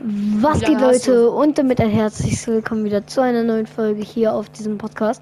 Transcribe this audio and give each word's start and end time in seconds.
Was 0.00 0.60
geht 0.60 0.80
Leute 0.80 1.28
und 1.28 1.58
damit 1.58 1.80
ein 1.80 1.90
herzliches 1.90 2.46
Willkommen 2.46 2.84
wieder 2.84 3.04
zu 3.08 3.20
einer 3.20 3.42
neuen 3.42 3.66
Folge 3.66 4.00
hier 4.00 4.32
auf 4.32 4.48
diesem 4.48 4.78
Podcast. 4.78 5.20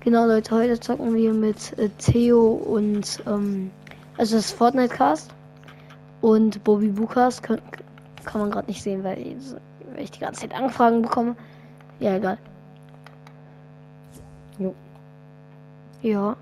Genau 0.00 0.26
Leute, 0.26 0.52
heute 0.52 0.80
zocken 0.80 1.14
wir 1.14 1.32
mit 1.32 1.78
äh, 1.78 1.88
Theo 1.90 2.50
und 2.50 3.22
ähm, 3.28 3.70
also 4.18 4.34
das 4.34 4.50
Fortnite 4.50 4.92
Cast 4.92 5.30
und 6.22 6.64
Bobby 6.64 6.88
Bukas 6.88 7.40
kann, 7.40 7.60
kann 8.24 8.40
man 8.40 8.50
gerade 8.50 8.66
nicht 8.66 8.82
sehen, 8.82 9.04
weil 9.04 9.18
ich, 9.18 9.36
weil 9.94 10.02
ich 10.02 10.10
die 10.10 10.20
ganze 10.20 10.40
Zeit 10.40 10.56
Anfragen 10.56 11.02
bekomme. 11.02 11.36
Ja, 12.00 12.16
egal. 12.16 12.38
Jo. 14.58 14.74
Ja. 16.02 16.36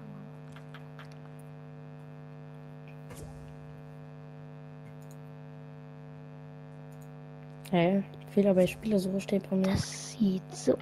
Hä? 7.74 8.04
Fehler 8.30 8.54
bei 8.54 8.68
Spielersuche 8.68 9.20
steht 9.20 9.50
bei 9.50 9.56
mir. 9.56 9.66
Das 9.66 10.12
sieht 10.12 10.54
so. 10.54 10.78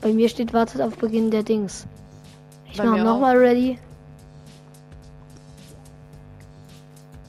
Bei 0.00 0.12
mir 0.12 0.28
steht 0.28 0.52
wartet 0.52 0.80
auf 0.80 0.96
Beginn 0.98 1.30
der 1.30 1.44
Dings. 1.44 1.86
Ich 2.66 2.76
Bei 2.76 2.86
mach 2.86 3.04
nochmal 3.04 3.36
ready. 3.36 3.78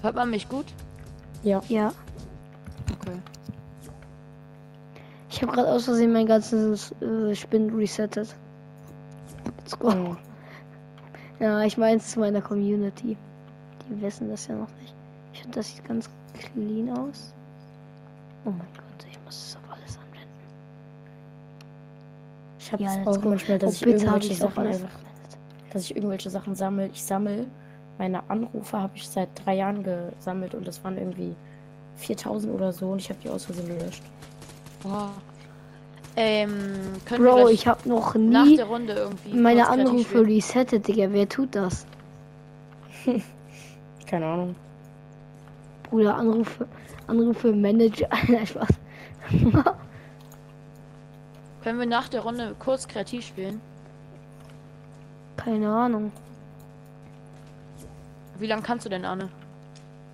Hört 0.02 0.16
man 0.16 0.32
mich 0.32 0.50
gut? 0.50 0.66
Ja. 1.44 1.62
Ja. 1.70 1.94
Okay. 2.94 3.20
Ich 5.30 5.44
habe 5.44 5.52
gerade 5.52 5.72
aus 5.72 5.86
Versehen 5.86 6.14
mein 6.14 6.26
ganzes 6.26 6.94
äh, 7.00 7.36
Spind 7.36 7.76
resettet. 7.76 8.36
Let's 9.60 9.78
go. 9.78 9.92
Hm. 9.92 10.18
Ja, 11.40 11.62
ich 11.62 11.78
meine 11.78 11.98
es 11.98 12.10
zu 12.10 12.20
meiner 12.22 12.42
Community. 12.42 13.16
Die 13.88 14.02
wissen 14.02 14.30
das 14.30 14.48
ja 14.48 14.56
noch 14.56 14.72
nicht. 14.82 14.96
Ich 15.32 15.42
finde, 15.42 15.60
das 15.60 15.68
sieht 15.68 15.86
ganz 15.86 16.10
clean 16.56 16.90
aus. 16.90 17.34
Oh 18.46 18.52
mein 18.52 18.68
Gott, 18.74 19.08
ich 19.10 19.20
muss 19.26 19.36
es 19.36 19.58
auf 19.58 19.72
alles 19.72 19.98
anwenden. 19.98 20.30
Ich 22.60 22.72
habe 22.72 22.84
Ja, 22.84 23.04
auch 23.06 23.24
manchmal, 23.24 23.60
dass 23.60 23.82
Oh, 23.82 23.86
ich 23.86 23.86
irgendwelche 23.86 24.34
Sachen 24.34 24.68
einfach, 24.68 25.00
dass 25.72 25.84
ich 25.84 25.96
irgendwelche 25.96 26.30
Sachen 26.30 26.56
sammle. 26.56 26.88
Ich 26.88 27.04
sammle 27.04 27.48
meine 27.98 28.30
Anrufe 28.30 28.78
habe 28.78 28.98
ich 28.98 29.08
seit 29.08 29.30
drei 29.46 29.56
Jahren 29.56 29.84
gesammelt 29.84 30.54
und 30.54 30.68
das 30.68 30.84
waren 30.84 30.98
irgendwie 30.98 31.36
4000 31.98 32.54
oder 32.54 32.74
so 32.74 32.92
und 32.92 33.00
ich 33.00 33.10
habe 33.10 33.20
die 33.24 33.30
aus 33.30 33.46
Versehen 33.46 33.68
gelöscht. 33.68 34.04
Boah. 34.84 35.12
Ähm, 36.18 37.02
können 37.06 37.24
Bro, 37.26 37.50
ich 37.50 37.68
habe 37.68 37.88
noch 37.90 38.16
nach 38.16 38.46
nie 38.46 38.56
der 38.56 38.66
Runde 38.66 38.94
irgendwie 38.94 39.34
meine 39.34 39.68
Anrufe 39.68 40.26
resettet, 40.26 40.88
Digga. 40.88 41.12
Wer 41.12 41.28
tut 41.28 41.56
das? 41.56 41.86
Keine 44.08 44.26
Ahnung. 44.26 44.56
Bruder, 45.90 46.16
Anrufe, 46.16 46.68
Anrufe 47.08 47.52
Manager. 47.54 48.08
Spaß. 48.46 48.68
Können 51.64 51.80
wir 51.80 51.86
nach 51.88 52.10
der 52.10 52.22
Runde 52.22 52.56
kurz 52.60 52.88
kreativ 52.88 53.26
spielen? 53.26 53.60
Keine 55.38 55.70
Ahnung. 55.70 56.12
Wie 58.38 58.48
lange 58.48 58.62
kannst 58.62 58.86
du 58.86 58.90
denn, 58.90 59.06
Arne? 59.06 59.30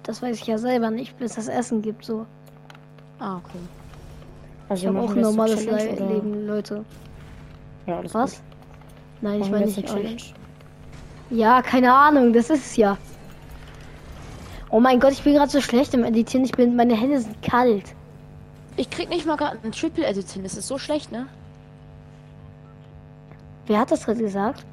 Das 0.03 0.21
weiß 0.21 0.37
ich 0.37 0.47
ja 0.47 0.57
selber 0.57 0.89
nicht, 0.91 1.17
bis 1.17 1.35
das 1.35 1.47
Essen 1.47 1.81
gibt, 1.81 2.05
so. 2.05 2.25
Ah, 3.19 3.37
okay. 3.37 3.59
Also 4.69 4.83
Ich 4.83 4.87
habe 4.87 4.99
auch 5.01 5.11
ein 5.11 5.21
normales 5.21 5.65
Le 5.65 5.73
oder- 5.73 6.07
Leben, 6.07 6.47
Leute. 6.47 6.85
Ja, 7.85 7.97
alles 7.97 8.13
Was? 8.13 8.35
Gut. 8.35 8.41
Nein, 9.21 9.33
ich 9.35 9.39
Machen 9.41 9.51
wir 9.51 9.59
meine 9.59 9.71
nicht. 9.71 9.87
Challenge. 9.87 10.21
Ja, 11.29 11.61
keine 11.61 11.93
Ahnung, 11.93 12.33
das 12.33 12.49
ist 12.49 12.65
es 12.65 12.75
ja. 12.77 12.97
Oh 14.71 14.79
mein 14.79 14.99
Gott, 14.99 15.11
ich 15.11 15.23
bin 15.23 15.33
gerade 15.33 15.51
so 15.51 15.61
schlecht 15.61 15.93
im 15.93 16.03
Editieren. 16.03 16.45
Ich 16.45 16.53
bin, 16.53 16.75
meine 16.75 16.95
Hände 16.95 17.19
sind 17.19 17.41
kalt. 17.41 17.93
Ich 18.77 18.89
krieg 18.89 19.09
nicht 19.09 19.25
mal 19.25 19.35
gerade 19.35 19.57
ein 19.63 19.71
Triple 19.73 20.05
Edit 20.05 20.29
hin. 20.29 20.43
Das 20.43 20.55
ist 20.55 20.67
so 20.67 20.77
schlecht, 20.77 21.11
ne? 21.11 21.27
Wer 23.67 23.79
hat 23.79 23.91
das 23.91 24.05
gerade 24.05 24.19
gesagt? 24.21 24.65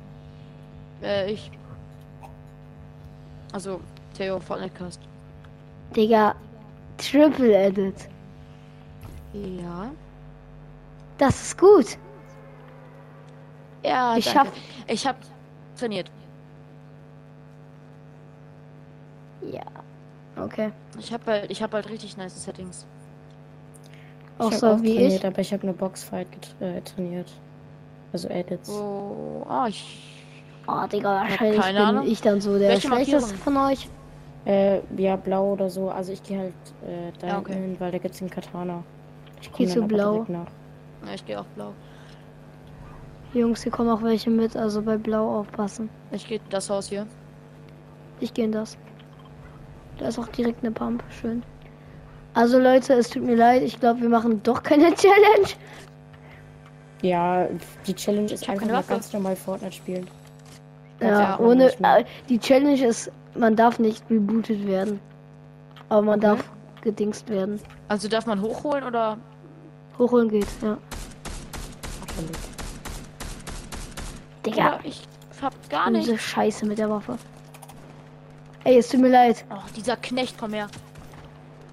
Äh, 1.03 1.33
ich. 1.33 1.51
Also, 3.53 3.81
Theo 4.17 4.39
Fortnite 4.39 4.75
Cast. 4.75 5.01
Digga, 5.97 6.35
Triple 6.97 7.55
Edit. 7.57 7.95
Ja. 9.33 9.91
Das 11.19 11.43
ist 11.43 11.59
gut. 11.59 11.99
Ja, 13.83 14.17
Ich 14.17 14.27
danke. 14.33 14.51
schaff- 14.51 14.59
Ich 14.87 15.07
hab 15.07 15.17
trainiert. 15.77 16.11
Ja. 19.43 19.63
Okay. 20.43 20.71
Ich 20.99 21.13
hab 21.13 21.27
halt, 21.27 21.51
ich 21.51 21.63
hab 21.63 21.73
halt 21.73 21.89
richtig 21.89 22.17
nice 22.17 22.43
Settings. 22.45 22.87
Auch 24.39 24.53
ich 24.53 24.59
so 24.59 24.69
habe 24.69 24.77
auch 24.77 24.83
wie 24.83 24.95
trainiert, 24.95 25.21
ich. 25.21 25.27
aber 25.27 25.39
ich 25.41 25.53
habe 25.53 25.63
eine 25.65 25.73
Boxfight 25.73 26.29
äh, 26.61 26.81
trainiert. 26.83 27.31
Also 28.13 28.29
Edits. 28.29 28.71
Oh, 28.71 29.45
ah, 29.49 29.67
ich. 29.69 30.15
Oh, 30.67 30.87
Digga, 30.87 31.23
wahrscheinlich 31.23 31.61
keine 31.61 31.79
bin 31.79 31.89
Ahnung. 31.89 32.07
ich 32.07 32.21
dann 32.21 32.41
so 32.41 32.59
der 32.59 32.71
Welche 32.71 32.89
schlechteste 32.89 33.35
von 33.37 33.57
euch. 33.57 33.89
Äh, 34.45 34.81
ja, 34.97 35.17
blau 35.17 35.53
oder 35.53 35.69
so. 35.71 35.91
Also 35.91 36.13
ich 36.13 36.23
gehe 36.23 36.39
halt 36.39 36.53
äh, 36.87 37.13
da 37.21 37.27
Ja, 37.27 37.39
okay. 37.39 37.55
hin, 37.55 37.77
weil 37.79 37.91
da 37.91 37.99
gibt's 37.99 38.19
den 38.19 38.31
Katana. 38.31 38.85
Ich 39.41 39.51
du 39.51 39.79
aber 39.79 39.89
blau? 39.89 40.25
nach. 40.29 40.47
Ja, 41.07 41.15
ich 41.15 41.25
gehe 41.27 41.41
auch 41.41 41.47
blau. 41.55 41.73
Jungs, 43.35 43.63
hier 43.63 43.73
kommen 43.73 43.91
auch 43.91 44.03
welche 44.03 44.31
mit, 44.31 44.57
also 44.57 44.81
bei 44.81 44.97
Blau 44.97 45.41
aufpassen. 45.41 45.91
Ich 46.13 46.27
gehe 46.27 46.41
das 46.49 46.71
Haus 46.71 46.89
hier. 46.89 47.07
Ich 48.21 48.33
gehe 48.33 48.47
in 48.47 48.53
das. 48.53 48.79
Da 49.99 50.09
ist 50.09 50.19
auch 50.19 50.29
direkt 50.29 50.63
eine 50.63 50.71
Pump. 50.73 51.03
Schön. 51.21 51.43
Also 52.35 52.59
Leute, 52.59 52.95
es 52.95 53.11
tut 53.11 53.23
mir 53.25 53.35
leid. 53.37 53.63
Ich 53.63 53.81
glaube, 53.81 54.01
wir 54.01 54.09
machen 54.09 54.43
doch 54.43 54.63
keine 54.63 54.95
Challenge. 54.95 55.49
Ja, 57.03 57.47
die 57.87 57.95
Challenge 57.95 58.33
ist 58.33 58.49
einfach 58.49 58.69
Waffe. 58.69 58.89
ganz 58.93 59.13
normal 59.13 59.37
Fortnite 59.37 59.73
spielen. 59.75 60.07
Ja, 61.01 61.21
Ja, 61.21 61.39
ohne. 61.41 61.73
Äh, 61.83 62.05
die 62.29 62.39
Challenge 62.39 62.85
ist, 62.85 63.11
man 63.37 63.55
darf 63.57 63.79
nicht 63.79 64.03
rebootet 64.11 64.67
werden. 64.67 65.01
Aber 65.89 66.03
man 66.03 66.19
Okay. 66.19 66.27
darf 66.29 66.45
gedingst 66.83 67.29
werden. 67.29 67.61
Also 67.89 68.09
darf 68.09 68.27
man 68.27 68.41
hochholen 68.43 68.85
oder? 68.85 69.17
Hochholen 69.99 70.29
geht, 70.29 70.47
ja. 70.63 70.77
Digga, 74.45 74.79
ich 74.85 75.03
hab 75.43 75.55
gar 75.71 75.91
nicht. 75.91 76.07
diese 76.07 76.19
Scheiße 76.19 76.67
mit 76.67 76.79
der 76.79 76.91
Waffe. 76.91 77.17
Ey, 78.69 78.77
es 78.77 78.89
tut 78.89 79.01
mir 79.01 79.09
leid. 79.09 79.47
Oh, 79.51 79.63
dieser 79.75 79.97
Knecht, 79.97 80.37
komm 80.39 80.53
her. 80.53 80.69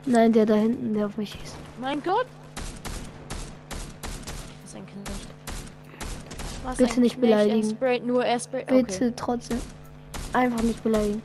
Nein, 0.05 0.31
der 0.31 0.45
da 0.45 0.53
hinten, 0.53 0.93
der 0.93 1.07
auf 1.07 1.17
mich 1.17 1.31
schießt. 1.31 1.57
Mein 1.81 2.01
Gott. 2.01 2.25
Was 4.63 4.69
ist 4.71 4.77
ein 4.77 4.85
Knecht? 4.85 5.27
Was 6.63 6.77
Bitte 6.77 7.01
nicht 7.01 7.17
Knecht. 7.17 7.33
Er 7.33 7.43
beleidigen. 7.43 7.69
sprayt 7.69 8.05
nur, 8.05 8.23
er 8.23 8.39
sprayt. 8.39 8.67
Bitte 8.67 9.07
Okay. 9.07 9.13
trotzdem. 9.17 9.59
Einfach 10.31 10.61
nicht 10.61 10.81
beleidigen. 10.85 11.21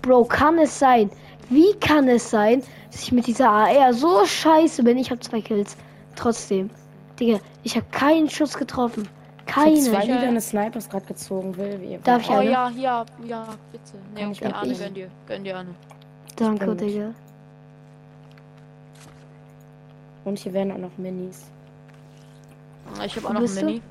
Bro, 0.00 0.24
kann 0.24 0.58
es 0.58 0.78
sein? 0.78 1.10
Wie 1.50 1.74
kann 1.74 2.08
es 2.08 2.30
sein, 2.30 2.62
dass 2.90 3.02
ich 3.02 3.12
mit 3.12 3.26
dieser 3.26 3.50
AR 3.50 3.92
so 3.92 4.24
scheiße 4.24 4.82
bin? 4.82 4.96
Ich 4.96 5.10
habe 5.10 5.20
zwei 5.20 5.42
Kills. 5.42 5.76
Trotzdem. 6.16 6.70
Digga, 7.18 7.38
ich 7.64 7.76
habe 7.76 7.84
keinen 7.90 8.30
Schuss 8.30 8.56
getroffen. 8.56 9.06
Ich 9.50 9.56
hab 9.56 9.76
zwei 9.76 10.02
wieder 10.04 10.20
eine 10.20 10.40
Snipers 10.40 10.88
gerade 10.88 11.06
gezogen 11.06 11.56
will. 11.56 11.80
Wie 11.80 11.98
Darf 12.04 12.22
ich 12.22 12.30
Oh 12.30 12.34
eine? 12.34 12.50
ja, 12.50 12.70
ja, 12.70 13.04
ja, 13.26 13.46
bitte. 13.72 13.96
Nee, 14.14 14.20
Kann 14.22 14.32
ich 14.32 14.42
okay, 14.42 14.52
Arne, 14.52 14.68
nicht. 14.68 14.80
gönn 14.80 14.94
dir. 14.94 15.10
Gönn 15.26 15.44
dir, 15.44 15.56
Arne. 15.58 15.74
Danke. 16.36 16.74
Digga. 16.76 17.10
Und 20.24 20.38
hier 20.38 20.52
werden 20.52 20.72
auch 20.72 20.78
noch 20.78 20.96
Minis. 20.98 21.44
Ah, 22.98 23.04
Ich 23.04 23.16
habe 23.16 23.24
Wo 23.24 23.28
auch 23.28 23.32
noch 23.34 23.40
bist 23.40 23.58
ein 23.58 23.66
du? 23.66 23.66
Mini. 23.72 23.82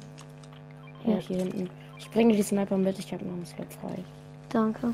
Ja, 1.05 1.11
Ja. 1.13 1.17
hier 1.17 1.37
hinten. 1.37 1.69
Ich 1.97 2.09
bringe 2.11 2.35
die 2.35 2.43
Sniper 2.43 2.77
mit, 2.77 2.97
ich 2.99 3.11
habe 3.13 3.25
noch 3.25 3.33
einen 3.33 3.45
Slot 3.45 3.73
frei. 3.73 4.03
Danke. 4.49 4.93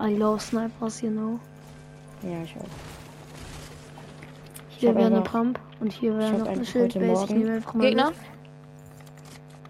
I 0.00 0.14
love 0.14 0.40
snipers, 0.40 1.00
you 1.00 1.10
know. 1.10 1.38
Ja, 2.22 2.42
ich 2.44 2.54
auch. 2.56 2.64
Hier 4.78 4.90
hab 4.90 4.96
wäre 4.96 5.06
eine 5.06 5.20
Pump 5.22 5.58
und 5.80 5.90
hier 5.92 6.16
wäre 6.18 6.32
hab 6.32 6.38
noch 6.38 6.46
eine 6.46 6.60
einfach 6.60 6.74
heute 6.74 6.90
Schildbase. 6.90 7.12
Ich 7.24 7.30
Morgen- 7.30 7.38
nehme 7.38 7.52
einfach 7.54 7.74
mal 7.74 7.82
Gegner? 7.86 8.12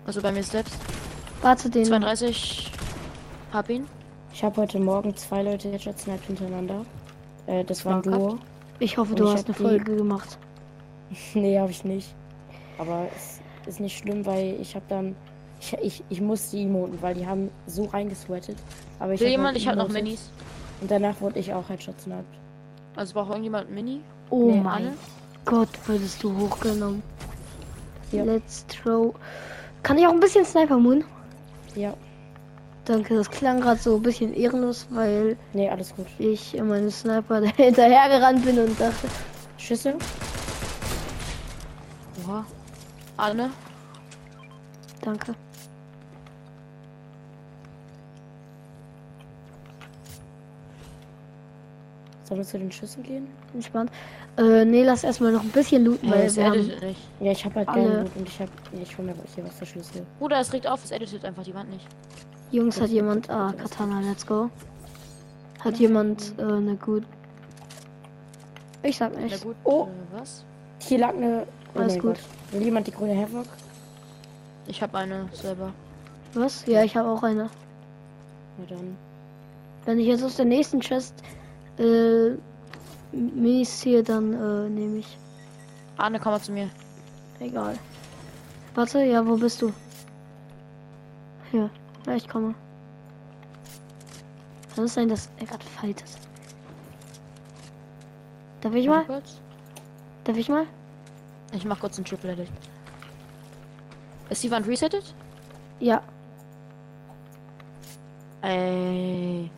Also 0.07 0.23
bei 0.23 0.33
mir 0.33 0.43
selbst. 0.43 0.75
Warte 1.43 1.69
den. 1.71 1.85
32. 1.85 2.71
Hab 3.53 3.69
ihn. 3.71 3.87
Ich 4.33 4.45
habe 4.45 4.61
heute 4.63 4.79
Morgen 4.79 5.17
zwei 5.17 5.43
Leute 5.43 5.71
Headshot 5.71 5.99
sniped 5.99 6.27
hintereinander. 6.27 6.85
Äh, 7.47 7.65
das 7.65 7.85
war 7.85 7.97
ein. 7.97 8.03
Duo. 8.03 8.39
Ich 8.79 8.99
hoffe, 8.99 9.11
Und 9.13 9.21
du 9.21 9.25
ich 9.25 9.33
hast 9.35 9.47
eine 9.47 9.57
die- 9.57 9.63
Folge 9.63 9.97
gemacht. 9.97 10.39
nee, 11.35 11.59
habe 11.59 11.71
ich 11.71 11.85
nicht. 11.85 12.15
Aber 12.79 13.09
es 13.17 13.41
ist 13.67 13.81
nicht 13.81 13.99
schlimm, 13.99 14.25
weil 14.27 14.57
ich 14.61 14.75
habe 14.75 14.85
dann. 14.89 15.17
Ich, 15.61 15.73
ich, 15.81 16.05
ich 16.11 16.21
musste 16.21 16.59
emoten, 16.59 16.99
weil 17.01 17.15
die 17.15 17.27
haben 17.27 17.51
so 17.67 17.85
reingesweatet. 17.87 18.57
Aber 18.99 19.15
ich 19.15 19.21
Will 19.21 19.29
jemand? 19.29 19.57
Ich 19.57 19.67
hab 19.67 19.77
noch. 19.77 19.89
Minis. 19.89 20.31
Und 20.83 20.91
danach 20.91 21.19
wurde 21.23 21.39
ich 21.39 21.53
auch 21.55 21.67
Headshot 21.71 21.99
sniped. 22.01 22.25
Also 22.97 23.15
braucht 23.15 23.31
irgendjemand 23.31 23.71
Mini? 23.71 24.01
Oh 24.31 24.51
Nee, 24.51 24.61
mein? 24.61 24.93
Gott, 25.47 25.69
würdest 25.87 26.23
du 26.23 26.37
hochgenommen. 26.37 27.03
Ja. 28.13 28.25
Let's 28.25 28.67
throw. 28.67 29.15
Kann 29.87 29.99
ich 29.99 30.07
auch 30.09 30.13
ein 30.13 30.19
bisschen 30.19 30.45
Sniper 30.45 30.79
Moon? 30.79 31.05
Ja. 31.77 31.95
Danke, 32.87 33.15
das 33.15 33.31
klang 33.31 33.61
gerade 33.61 33.79
so 33.81 33.95
ein 33.95 34.03
bisschen 34.03 34.35
ehrenlos, 34.35 34.89
weil 34.91 35.37
Nee, 35.53 35.71
alles 35.71 35.95
gut. 35.95 36.09
ich 36.19 36.57
in 36.57 36.67
meinem 36.67 36.91
Sniper 36.91 37.41
hinterhergerannt 37.57 38.45
bin 38.45 38.59
und 38.59 38.81
dachte, 38.81 39.07
Schüsse? 39.59 39.95
Oha. 42.27 42.45
Anne? 43.17 43.51
danke. 45.03 45.37
Sollen 52.25 52.41
wir 52.41 52.45
zu 52.45 52.59
den 52.59 52.73
Schüssen 52.73 53.05
gehen? 53.05 53.29
Entspannt. 53.55 53.93
Äh, 54.39 54.65
nee, 54.67 54.85
lass 54.85 55.03
erstmal 55.03 55.33
noch 55.33 55.43
ein 55.43 55.49
bisschen 55.51 55.85
looten, 55.85 56.11
weil 56.11 56.27
es 56.27 56.37
wir 56.37 56.45
haben. 56.45 56.67
nicht. 56.67 56.99
Ja, 57.21 57.33
ich 57.33 57.45
habe 57.45 57.55
halt 57.55 57.69
Alle. 57.69 57.83
gerne 57.83 58.03
Loot 58.03 58.17
und 58.17 58.29
ich 58.29 58.41
habe. 58.41 58.51
Nee, 58.73 58.83
ich 58.83 58.99
hol 58.99 59.05
mir 59.07 59.15
hier 59.35 59.45
was 59.45 59.59
der 59.59 59.67
Schlüssel. 59.67 60.07
Bruder, 60.19 60.41
es 60.41 60.53
regt 60.53 60.67
auf, 60.67 60.85
es 60.85 60.91
editet 60.91 61.25
einfach 61.25 61.43
die 61.43 61.55
Wand 61.55 61.71
nicht. 61.71 61.87
Jungs, 62.53 62.81
hat 62.81 62.91
jemand. 62.91 63.31
Ah, 63.31 63.55
Katana, 63.57 64.01
let's 64.01 64.27
go. 64.27 64.51
Hat 65.61 65.79
jemand 65.79 66.35
äh, 66.39 66.43
eine 66.43 66.77
gut. 66.77 67.05
Ich 68.83 68.99
sag 68.99 69.13
Na 69.15 69.21
nicht. 69.21 69.43
gut. 69.43 69.57
Oh. 69.65 69.85
Äh, 69.85 70.19
was? 70.21 70.45
Hier 70.81 70.99
lag 70.99 71.15
eine. 71.15 71.47
Oh 71.75 71.79
Alles 71.81 71.95
gut. 71.95 72.03
Gott. 72.03 72.19
Will 72.53 72.63
jemand 72.63 72.87
die 72.87 72.93
grüne 72.93 73.17
Havoc? 73.17 73.47
Ich 74.67 74.83
habe 74.83 74.99
eine 74.99 75.29
selber. 75.33 75.73
Was? 76.35 76.65
Ja, 76.67 76.85
ich 76.85 76.97
habe 76.97 77.09
auch 77.09 77.23
eine. 77.23 77.49
Na 78.59 78.65
dann. 78.69 78.97
Wenn 79.87 79.99
ich 79.99 80.07
jetzt 80.07 80.23
aus 80.23 80.37
der 80.37 80.45
nächsten 80.45 80.81
Chest 80.81 81.15
äh, 81.79 82.33
Minis 83.17 83.81
ziehe, 83.81 84.03
dann 84.03 84.33
äh, 84.33 84.69
nehme 84.69 84.99
ich. 84.99 85.19
Arne, 85.97 86.21
komm 86.21 86.33
mal 86.33 86.41
zu 86.41 86.53
mir. 86.53 86.71
Egal. 87.41 87.79
Warte, 88.75 89.03
ja, 89.03 89.27
wo 89.27 89.37
bist 89.37 89.63
du? 89.63 89.73
Hier. 91.51 91.71
Ja, 92.07 92.15
ich 92.15 92.29
komme. 92.29 92.55
Kann 94.75 94.85
es 94.85 94.95
sein, 94.95 95.09
dass 95.09 95.31
er 95.39 95.47
gerade 95.47 95.65
fightet? 95.65 96.11
Darf 98.61 98.75
ich 98.75 98.87
mal? 98.87 99.05
Kurz. 99.05 99.41
Darf 100.25 100.37
ich 100.37 100.49
mal? 100.49 100.67
Ich 101.53 101.65
mach 101.65 101.81
kurz 101.81 101.97
einen 101.97 102.05
Triple 102.05 102.33
Edit. 102.33 102.49
Ist 104.29 104.43
die 104.43 104.51
Wand 104.51 104.67
resettet? 104.67 105.15
Ja. 105.81 106.03
Ey. 108.43 109.51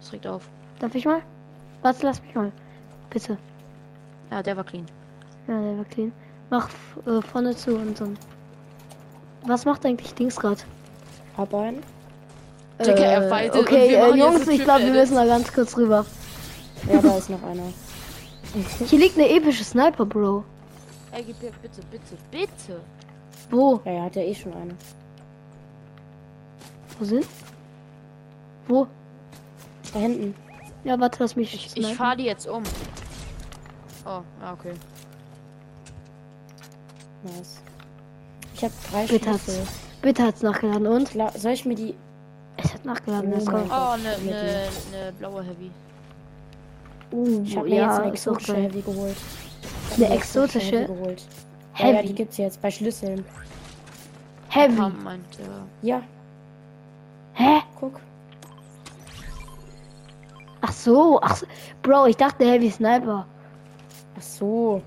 Es 0.00 0.12
regt 0.12 0.26
auf. 0.26 0.48
Darf 0.80 0.94
ich 0.94 1.04
mal? 1.04 1.22
Warte, 1.82 2.06
lass 2.06 2.22
mich 2.22 2.34
mal. 2.34 2.50
Bitte. 3.10 3.38
Ja, 4.30 4.42
der 4.42 4.56
war 4.56 4.64
clean. 4.64 4.86
Ja, 5.46 5.60
der 5.60 5.78
war 5.78 5.84
clean. 5.84 6.12
Mach 6.48 6.68
äh, 7.06 7.22
vorne 7.22 7.54
zu 7.54 7.76
und 7.76 8.00
dann. 8.00 8.18
Was 9.46 9.64
macht 9.64 9.84
eigentlich 9.86 10.14
Dings 10.14 10.36
gerade? 10.36 10.60
Hab 11.36 11.54
einen. 11.54 11.82
Digga, 12.80 12.94
er 12.94 13.54
okay, 13.54 13.90
wir 13.90 14.14
äh, 14.14 14.18
Jungs, 14.18 14.48
ich 14.48 14.64
glaube, 14.64 14.86
wir 14.86 14.92
müssen 14.92 15.14
da 15.14 15.26
ganz 15.26 15.52
kurz 15.52 15.76
rüber. 15.76 16.06
Ja, 16.90 17.00
da 17.02 17.16
ist 17.18 17.28
noch 17.28 17.42
einer. 17.42 17.62
Hier 18.86 18.98
liegt 18.98 19.18
eine 19.18 19.28
epische 19.28 19.64
Sniper, 19.64 20.06
Bro. 20.06 20.44
Ey, 21.12 21.22
gib 21.24 21.42
mir 21.42 21.50
bitte, 21.60 21.82
bitte, 21.90 22.16
bitte. 22.30 22.80
Wo? 23.50 23.80
Ja, 23.84 23.92
er 23.92 24.02
hat 24.04 24.16
ja 24.16 24.22
eh 24.22 24.34
schon 24.34 24.54
eine. 24.54 24.74
Wo 26.98 27.04
sind? 27.04 27.26
Wo? 28.66 28.86
Da 29.92 29.98
hinten. 29.98 30.34
Ja, 30.84 30.98
warte, 30.98 31.18
lass 31.22 31.36
mich. 31.36 31.54
Ich, 31.54 31.66
ich 31.66 31.70
snipen. 31.72 31.94
fahr 31.94 32.16
die 32.16 32.24
jetzt 32.24 32.46
um. 32.48 32.62
Oh, 34.06 34.20
ja, 34.42 34.52
okay. 34.52 34.72
Nice. 37.22 37.60
Ich 38.54 38.64
habe 38.64 38.72
drei 38.90 39.06
Bitte 39.06 39.30
hat's, 39.30 39.58
bitte 40.02 40.22
hat's 40.22 40.42
nachgeladen 40.42 40.86
und? 40.86 41.10
Klar, 41.10 41.32
soll 41.36 41.52
ich 41.52 41.64
mir 41.64 41.74
die. 41.74 41.94
Es 42.56 42.74
hat 42.74 42.84
nachgeladen, 42.84 43.32
Oh 43.34 43.44
go. 43.44 43.52
mein 43.52 43.70
Oh, 43.70 43.96
ne, 43.96 44.18
ne, 44.30 44.68
ne 44.92 45.12
blaue 45.18 45.42
Heavy. 45.42 45.70
Uh, 47.12 47.42
Ich 47.44 47.56
habe 47.56 47.68
mir 47.68 47.76
ja, 47.76 47.86
jetzt 47.90 48.00
eine 48.00 48.12
exotische. 48.12 48.56
Heavy 48.56 48.80
geholt. 48.82 49.16
Eine 49.96 50.08
exotische? 50.10 50.80
Heavy 50.80 50.86
geholt. 50.94 51.22
Ja, 51.78 51.86
ja, 51.86 51.92
die 51.92 52.08
Heavy. 52.08 52.12
gibt's 52.14 52.36
jetzt 52.36 52.60
bei 52.62 52.70
Schlüsseln. 52.70 53.24
Heavy. 54.48 54.80
Ja, 55.82 56.02
Hä? 57.34 57.60
guck. 57.78 58.00
Ach 60.62 60.72
so, 60.72 61.18
ach 61.22 61.36
so. 61.36 61.46
Bro, 61.82 62.06
ich 62.06 62.16
dachte 62.16 62.44
Heavy 62.44 62.70
Sniper. 62.70 63.26
Ach 64.18 64.22
so. 64.22 64.82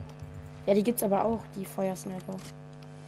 Ja, 0.65 0.73
die 0.73 0.83
gibt's 0.83 1.03
aber 1.03 1.25
auch, 1.25 1.39
die 1.55 1.65
Feuersniper. 1.65 2.35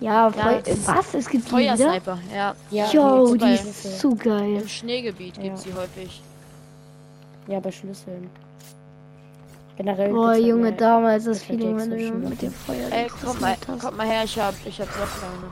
Ja, 0.01 0.29
Feu 0.29 0.57
ist 0.65 0.87
was? 0.87 1.13
Es 1.13 1.29
gibt 1.29 1.45
die? 1.45 1.49
Feuersniper, 1.51 2.17
ja. 2.33 2.53
Ja, 2.69 2.85
Yo, 2.91 3.33
die 3.33 3.39
bei 3.39 3.53
ist 3.53 3.99
so 4.01 4.13
geil. 4.15 4.57
Im 4.61 4.67
Schneegebiet 4.67 5.37
Ja. 5.37 5.43
gibt's 5.43 5.63
sie 5.63 5.73
häufig. 5.73 6.21
Ja, 7.47 7.59
bei 7.59 7.71
Schlüsseln. 7.71 8.29
Generell. 9.77 10.11
Boah, 10.11 10.29
halt 10.29 10.45
Junge, 10.45 10.63
mehr- 10.63 10.71
damals 10.73 11.25
das 11.25 11.37
halt 11.47 11.59
Feeling, 11.59 11.77
die 11.77 11.91
wenn 11.91 12.21
du 12.23 12.29
mit 12.29 12.41
dem. 12.41 12.51
Feuer 12.51 12.91
Ey, 12.91 13.07
komm 13.23 13.39
mal, 13.39 13.55
komm 13.81 13.97
mal 13.97 14.07
her, 14.07 14.23
ich 14.23 14.39
hab, 14.39 14.53
ich 14.65 14.79
hab 14.81 14.87
Softline. 14.87 15.51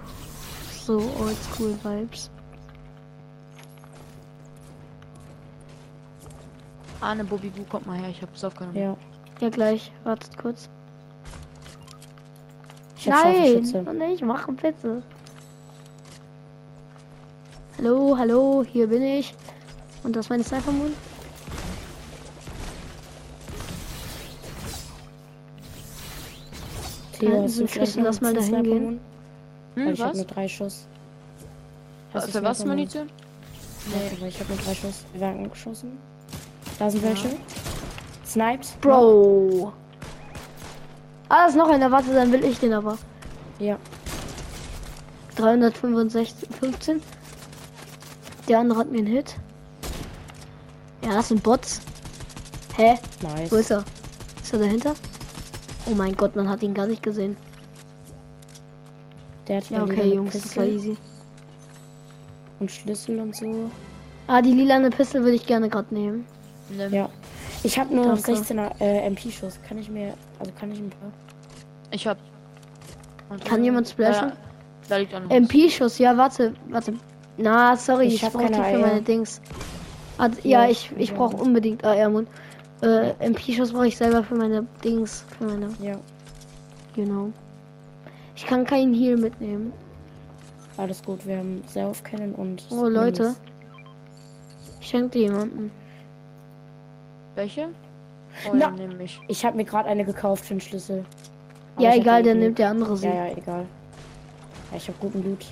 So 0.86 0.94
oldschool 1.22 1.78
Vibes. 1.84 2.30
Arne 7.04 7.24
Bobibu, 7.24 7.64
kommt 7.70 7.86
mal 7.86 7.98
her, 7.98 8.10
ich 8.10 8.22
hab 8.22 8.36
Softline. 8.38 8.74
Ja. 8.74 8.96
Ja, 9.42 9.50
gleich. 9.50 9.92
Wartet 10.04 10.38
kurz. 10.38 10.70
Ich 12.98 13.12
hab 13.12 13.26
Nein, 13.26 13.86
oh 13.88 13.92
nicht, 13.92 14.24
mach 14.24 14.48
bitte. 14.48 15.04
Hallo, 17.78 18.16
hallo, 18.18 18.64
hier 18.72 18.88
bin 18.88 19.04
ich. 19.04 19.36
Und 20.04 20.16
das 20.16 20.26
ist 20.26 20.30
meine 20.30 20.44
Sniper 20.44 20.72
Moon. 20.72 20.94
Theo, 27.20 27.44
hast 27.44 27.58
du 27.58 28.00
noch 28.00 28.06
lass 28.06 28.22
mal 28.22 28.34
dahin 28.34 28.64
gehen. 28.64 29.00
Hm, 29.76 29.94
ich 29.94 30.02
hab 30.02 30.12
was? 30.12 30.18
nur 30.18 30.26
drei 30.26 30.48
Schuss. 30.48 30.88
Hast 32.14 32.28
du 32.28 32.32
Für 32.32 32.44
was? 32.44 32.64
Munition? 32.64 33.10
Nee, 33.88 34.22
weil 34.22 34.30
ich 34.30 34.40
hab 34.40 34.48
nur 34.48 34.58
drei 34.60 34.76
Schuss. 34.76 35.04
Wir 35.12 35.22
werden 35.22 35.50
geschossen. 35.50 35.98
Da 36.80 36.90
sind 36.90 37.04
Ja. 37.04 37.10
welche. 37.10 37.30
Sniped. 38.26 38.82
Bro. 38.82 39.74
Ah, 41.30 41.46
ist 41.48 41.56
noch 41.56 41.70
einer. 41.70 41.92
Warte, 41.92 42.14
dann 42.14 42.32
will 42.32 42.44
ich 42.44 42.60
den 42.60 42.74
aber. 42.74 42.98
Ja. 43.60 43.78
365, 45.36 46.48
15. 46.60 47.02
Der 48.48 48.60
andere 48.60 48.80
hat 48.80 48.92
mir 48.92 49.00
einen 49.00 49.08
Hit. 49.08 49.36
Ja, 51.04 51.14
das 51.14 51.30
sind 51.30 51.44
Bots. 51.44 51.82
Hä? 52.76 52.98
Nice. 53.22 53.52
Wo 53.52 53.56
ist 53.58 53.72
er? 53.72 53.84
Ist 54.42 54.54
er 54.54 54.60
dahinter? 54.60 54.94
Oh 55.86 55.96
mein 55.96 56.16
Gott, 56.16 56.36
man 56.36 56.50
hat 56.50 56.64
ihn 56.64 56.74
gar 56.74 56.88
nicht 56.88 57.04
gesehen. 57.04 57.36
Der 59.48 59.58
hat 59.58 59.70
Ja, 59.70 59.84
okay, 59.84 60.14
Jungs, 60.14 60.34
das 60.34 60.44
war 60.56 60.64
Pistole 60.64 60.68
easy. 60.70 60.98
Und 62.60 62.72
Schlüssel 62.72 63.20
und 63.20 63.36
so. 63.36 63.70
Ah, 64.28 64.42
die 64.42 64.54
lilane 64.54 64.90
Pistole 64.90 65.24
würde 65.26 65.36
ich 65.36 65.46
gerne 65.46 65.70
gerade 65.70 65.94
nehmen. 65.94 66.26
Nimm. 66.70 66.94
Ja. 66.94 67.10
Ich 67.64 67.78
habe 67.80 67.94
nur 67.96 68.06
noch 68.06 68.22
Danke. 68.22 68.42
16er 68.42 68.72
äh, 68.82 69.08
MP-Schuss. 69.08 69.60
Kann 69.68 69.78
ich 69.78 69.90
mir. 69.90 70.14
Also 70.40 70.52
kann 70.60 70.72
ich 70.72 70.80
ein 70.80 70.90
paar. 70.90 71.12
Ich 71.92 72.08
hab. 72.08 72.18
Und, 73.30 73.44
Kann 73.46 73.64
jemand 73.64 73.88
splashen? 73.88 74.30
Da, 74.30 74.36
da 74.90 74.98
liegt 74.98 75.14
auch 75.16 75.22
noch. 75.22 75.30
MP-Schuss, 75.30 75.98
ja, 75.98 76.16
warte, 76.18 76.54
warte. 76.70 76.94
Na, 77.38 77.76
sorry, 77.78 78.06
Ich 78.08 78.16
ich, 78.16 78.24
hab 78.26 78.34
brauche 78.34 78.48
die 78.48 78.54
keine 78.54 78.78
für 78.78 78.82
meine 78.86 79.02
Dings. 79.02 79.42
Ah, 80.18 80.30
ja, 80.44 80.64
Ja, 80.66 80.70
ich, 80.70 80.92
ich 80.98 81.10
ja. 81.10 81.16
brauche 81.16 81.38
unbedingt 81.38 81.84
AR-Mund. 81.84 82.28
Äh, 82.82 83.14
MP-Schuss 83.20 83.72
brauche 83.72 83.88
ich 83.88 83.98
selber 83.98 84.24
für 84.24 84.36
meine 84.36 84.68
Dings, 84.84 85.26
für 85.38 85.46
meine, 85.46 85.70
Ja. 85.82 85.96
genau. 86.96 87.30
Ich 88.36 88.46
kann 88.46 88.66
keinen 88.66 88.94
Heal 88.94 89.16
mitnehmen. 89.18 89.72
Alles 90.78 91.02
gut. 91.04 91.26
Wir 91.26 91.38
haben 91.38 91.64
Self 91.68 92.04
Cannon 92.04 92.34
und. 92.36 92.66
Oh, 92.72 92.88
Leute. 92.88 93.24
Minis. 93.24 93.42
Ich 94.82 94.88
schenke 94.90 95.10
dir 95.10 95.22
jemanden. 95.24 95.72
Welche? 97.36 97.70
Oh, 98.52 98.56
ja, 98.56 98.74
ich. 99.00 99.20
Ich 99.28 99.46
habe 99.46 99.58
mir 99.58 99.64
gerade 99.64 99.90
eine 99.90 100.06
gekauft 100.06 100.46
für 100.46 100.54
den 100.56 100.62
Schlüssel. 100.62 101.06
Aber 101.76 101.86
Ja, 101.86 101.96
egal, 101.96 102.20
Loot. 102.20 102.28
nimmt 102.44 102.60
der 102.60 102.70
andere 102.70 102.98
sie. 102.98 103.08
Ja, 103.08 103.28
ja, 103.28 103.36
egal. 103.38 103.66
Ja, 104.72 104.78
ich 104.78 104.88
habe 104.88 104.98
guten 105.00 105.24
Loot. 105.24 105.46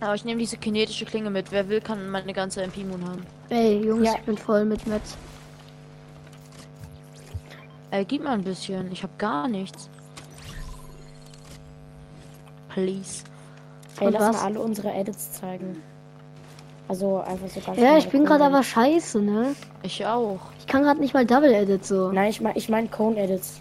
Aber 0.00 0.14
ich 0.14 0.24
nehme 0.24 0.40
diese 0.40 0.56
kinetische 0.56 1.04
Klinge 1.04 1.30
mit. 1.30 1.52
Wer 1.52 1.68
will, 1.68 1.80
kann 1.80 2.08
meine 2.10 2.32
ganze 2.32 2.62
MP-Moon 2.62 3.04
haben. 3.08 3.22
Ey, 3.50 3.84
Jungs, 3.84 4.06
Ja. 4.06 4.14
ich 4.16 4.22
bin 4.22 4.36
voll 4.36 4.64
mit 4.64 4.84
Metz. 4.86 5.16
Ey, 7.92 8.04
gib 8.04 8.24
mal 8.24 8.32
ein 8.32 8.42
bisschen. 8.42 8.90
Ich 8.90 9.02
hab 9.02 9.16
gar 9.18 9.46
nichts. 9.48 9.88
Please. 12.70 13.24
Ey, 14.00 14.06
Und 14.06 14.12
lass 14.14 14.22
was? 14.22 14.36
mal 14.36 14.44
alle 14.46 14.60
unsere 14.60 14.92
Edits 14.92 15.32
zeigen. 15.32 15.82
Also 16.88 17.18
einfach 17.20 17.48
so 17.48 17.60
ganz 17.60 17.78
Ja, 17.78 17.96
ich 17.98 18.08
bin 18.08 18.24
gerade 18.24 18.44
aber 18.44 18.62
scheiße, 18.62 19.20
ne? 19.20 19.54
Ich 19.82 20.04
auch. 20.06 20.40
Ich 20.62 20.68
kann 20.68 20.84
gerade 20.84 21.00
nicht 21.00 21.12
mal 21.12 21.26
Double 21.26 21.52
Edit 21.52 21.84
so. 21.84 22.12
Nein, 22.12 22.30
ich 22.30 22.40
meine 22.40 22.56
ich 22.56 22.68
mein 22.68 22.88
Cone 22.88 23.18
Edits. 23.20 23.60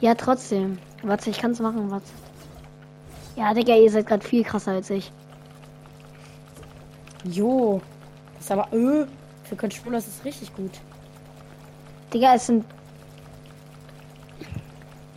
Ja, 0.00 0.14
trotzdem. 0.14 0.78
Warte, 1.02 1.28
ich 1.28 1.38
kann's 1.38 1.58
machen, 1.58 1.90
warte. 1.90 2.06
Ja, 3.34 3.52
Digga, 3.52 3.74
ihr 3.74 3.90
seid 3.90 4.06
gerade 4.06 4.24
viel 4.24 4.44
krasser 4.44 4.70
als 4.70 4.90
ich. 4.90 5.10
Jo. 7.24 7.82
Das 8.36 8.44
ist 8.44 8.52
aber, 8.52 8.72
äh, 8.72 9.06
für 9.42 9.56
Controller 9.56 9.98
ist 9.98 10.06
es 10.06 10.24
richtig 10.24 10.54
gut. 10.54 10.70
Digga, 12.12 12.36
es 12.36 12.46
sind. 12.46 12.64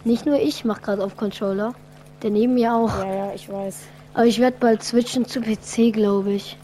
Nicht 0.03 0.25
nur 0.25 0.39
ich 0.39 0.65
mach 0.65 0.81
gerade 0.81 1.03
auf 1.03 1.15
Controller. 1.15 1.75
Der 2.23 2.31
neben 2.31 2.55
mir 2.55 2.73
auch. 2.73 3.03
Ja, 3.03 3.13
ja, 3.13 3.33
ich 3.33 3.47
weiß. 3.47 3.81
Aber 4.15 4.25
ich 4.25 4.39
werde 4.39 4.57
bald 4.59 4.81
switchen 4.81 5.25
zu 5.25 5.41
PC, 5.41 5.93
glaube 5.93 6.31
ich. 6.31 6.57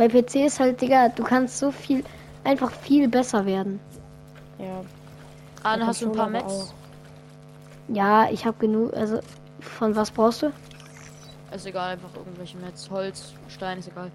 Bei 0.00 0.08
PC 0.08 0.46
ist 0.46 0.58
halt, 0.58 0.80
Digga, 0.80 1.10
du 1.10 1.22
kannst 1.22 1.58
so 1.58 1.70
viel, 1.70 2.02
einfach 2.42 2.70
viel 2.70 3.06
besser 3.06 3.44
werden. 3.44 3.78
Ja. 4.58 4.80
Anne, 5.62 5.80
der 5.80 5.86
hast 5.88 6.00
du 6.00 6.06
ein 6.06 6.16
paar 6.16 6.46
auch. 6.46 6.72
Ja, 7.88 8.30
ich 8.30 8.46
habe 8.46 8.56
genug. 8.56 8.94
Also, 8.94 9.20
von 9.60 9.94
was 9.94 10.10
brauchst 10.10 10.40
du? 10.40 10.52
Ist 11.54 11.66
egal, 11.66 11.90
einfach 11.90 12.08
irgendwelche 12.16 12.56
Metz. 12.56 12.88
Holz, 12.88 13.34
Stein, 13.48 13.78
ist 13.78 13.88
egal. 13.88 14.10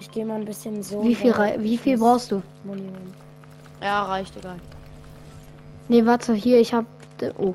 Ich 0.00 0.10
gehe 0.10 0.26
mal 0.26 0.40
ein 0.40 0.46
bisschen 0.46 0.82
so. 0.82 1.04
Wie 1.04 1.14
viel, 1.14 1.32
wie 1.58 1.78
viel 1.78 1.96
brauchst 1.96 2.32
du? 2.32 2.42
Holen. 2.66 3.14
Ja, 3.80 4.02
reicht, 4.02 4.36
egal. 4.36 4.56
Nee, 5.86 6.04
warte, 6.06 6.34
hier, 6.34 6.58
ich 6.58 6.74
hab. 6.74 6.86
Oh, 7.38 7.54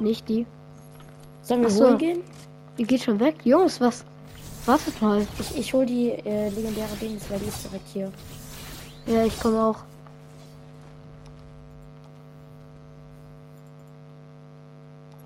nicht 0.00 0.28
die. 0.28 0.44
Sollen 1.42 1.62
wir 1.62 1.70
so. 1.70 1.84
holen 1.84 1.98
gehen? 1.98 2.20
Die 2.78 2.82
geht 2.84 3.04
schon 3.04 3.20
weg. 3.20 3.36
Jungs, 3.44 3.80
was? 3.80 4.04
Wartet 4.66 5.00
mal. 5.02 5.26
Ich, 5.38 5.58
ich 5.58 5.74
hol 5.74 5.84
die 5.84 6.10
äh, 6.10 6.48
legendäre 6.48 6.96
Dings, 7.00 7.28
weil 7.30 7.38
die 7.38 7.46
ist 7.46 7.64
direkt 7.64 7.88
hier. 7.92 8.12
Ja, 9.06 9.24
ich 9.24 9.38
komme 9.40 9.62
auch. 9.62 9.76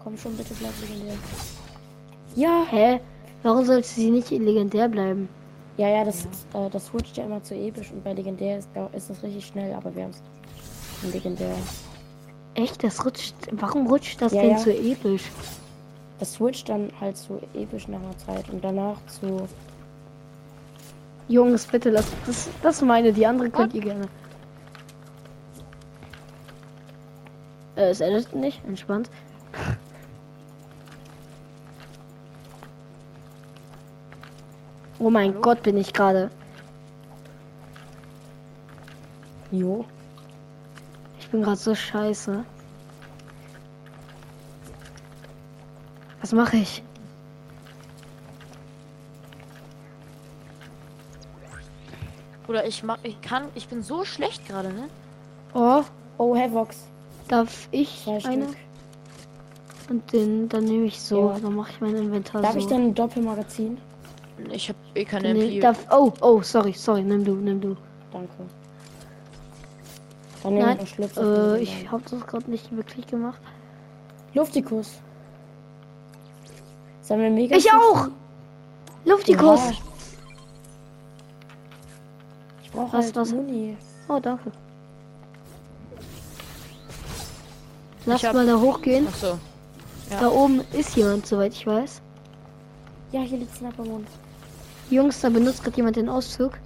Komm 0.03 0.17
schon, 0.17 0.37
bitte 0.37 0.55
bleib 0.55 0.73
legendär. 0.81 1.15
Ja. 2.35 2.65
Hä? 2.71 3.01
Warum 3.43 3.65
sollte 3.65 3.87
sie 3.89 4.11
nicht 4.11 4.31
legendär 4.31 4.89
bleiben? 4.89 5.29
Ja, 5.77 5.89
ja, 5.89 6.05
das, 6.05 6.25
Äh, 6.55 6.71
das 6.71 6.87
switcht 6.87 7.17
ja 7.17 7.25
immer 7.25 7.43
zu 7.43 7.55
episch 7.55 7.93
und 7.93 8.03
bei 8.03 8.13
legendär 8.13 8.59
ist, 8.59 8.69
ist 8.93 9.11
das 9.11 9.23
richtig 9.23 9.47
schnell, 9.47 9.73
aber 9.75 9.95
wir 9.95 10.05
haben 10.05 10.11
es 11.03 11.13
legendär. 11.13 11.55
Echt? 12.55 12.83
Das 12.83 13.05
rutscht. 13.05 13.35
Warum 13.53 13.87
rutscht 13.87 14.21
das 14.21 14.33
Ja, 14.33 14.43
denn 14.43 14.51
ja. 14.53 14.59
so 14.59 14.71
episch? 14.71 15.23
Das 16.19 16.35
switcht 16.35 16.69
dann 16.69 16.91
halt 17.01 17.17
zu 17.17 17.41
episch 17.55 17.89
nach 17.89 18.01
einer 18.01 18.19
Zeit 18.19 18.49
und 18.51 18.63
danach 18.63 18.97
zu. 19.07 19.49
Jungs, 21.29 21.67
bitte 21.67 21.91
lasst. 21.91 22.13
Das, 22.27 22.49
das 22.63 22.83
meine, 22.83 23.13
die 23.13 23.27
andere 23.27 23.51
könnt 23.51 23.75
ihr 23.75 23.83
gerne. 23.83 24.09
Äh, 27.77 27.91
es 27.91 28.01
endet 28.01 28.35
nicht. 28.35 28.65
Entspannt. 28.65 29.11
Oh 34.99 35.11
mein 35.11 35.31
Hallo? 35.31 35.41
Gott, 35.43 35.63
bin 35.63 35.77
ich 35.77 35.93
gerade. 35.93 36.31
Jo. 39.53 39.85
Ich 41.21 41.29
bin 41.29 41.43
gerade 41.43 41.57
so 41.57 41.75
scheiße. 41.75 42.45
Was 46.29 46.35
mache 46.35 46.59
ich? 46.59 46.83
Oder 52.47 52.67
ich 52.67 52.83
mach, 52.83 52.99
ich 53.03 53.19
kann, 53.23 53.45
ich 53.55 53.67
bin 53.69 53.83
so 53.83 54.05
schlecht 54.05 54.47
gerade, 54.47 54.69
ne? 54.69 54.89
Oh, 55.55 55.83
Oh, 56.19 56.37
Havox. 56.37 56.87
darf 57.29 57.69
ich 57.71 58.03
Zwei 58.05 58.23
eine? 58.29 58.45
Stück. 58.49 58.57
Und 59.89 60.13
den, 60.13 60.51
dann 60.51 60.65
nehme 60.65 60.85
ich 60.85 61.01
so. 61.01 61.31
Ja. 61.31 61.39
Dann 61.41 61.55
mache 61.55 61.71
ich 61.73 61.81
mein 61.81 61.97
Inventar 61.97 62.43
Darf 62.43 62.53
so. 62.53 62.59
ich 62.59 62.67
dann 62.67 62.89
ein 62.89 62.95
Doppelmagazin? 62.95 63.79
Ich 64.53 64.69
hab 64.69 64.77
eh 64.95 65.07
keine 65.07 65.33
Nee, 65.33 65.47
MP. 65.57 65.61
darf, 65.61 65.87
oh, 65.91 66.13
oh, 66.21 66.43
sorry, 66.43 66.75
sorry, 66.75 67.03
nimm 67.05 67.25
du, 67.25 67.37
nimm 67.37 67.59
du. 67.59 67.75
Danke. 68.13 68.29
Dann 70.43 70.55
nehme 70.55 70.79
ich 70.83 70.99
Nein, 70.99 71.09
für 71.09 71.57
äh, 71.57 71.63
ich 71.63 71.91
habe 71.91 72.03
das 72.11 72.27
gerade 72.27 72.51
nicht 72.51 72.71
wirklich 72.77 73.07
gemacht. 73.07 73.41
Luftikus. 74.35 75.01
Sollen 77.09 77.23
wir 77.23 77.31
mega. 77.31 77.57
Ich 77.57 77.73
auch! 77.73 78.09
Luftikus! 79.07 79.61
Ja. 79.61 79.73
Ich 82.63 82.71
brauche 82.71 82.99
Was, 82.99 83.05
halt 83.07 83.17
was? 83.17 83.33
Muni. 83.33 83.79
Oh, 84.09 84.19
danke. 84.21 84.53
Lass 88.05 88.23
hab- 88.25 88.35
mal 88.35 88.47
da 88.47 88.59
hochgehen. 88.61 89.07
Ach 89.11 89.15
so. 89.15 89.39
Ja. 90.11 90.21
Da 90.21 90.29
oben 90.29 90.61
ist 90.73 90.97
jemand, 90.97 91.27
soweit 91.27 91.55
ich 91.55 91.67
weiß. 91.67 92.03
Ja, 93.13 93.23
hier 93.23 93.39
liegt 93.39 93.57
Snappermond. 93.57 94.07
Jungs, 94.91 95.19
da 95.23 95.31
benutzt 95.31 95.65
gerade 95.65 95.79
jemand 95.79 95.97
den 95.97 96.11
Auszug. 96.11 96.59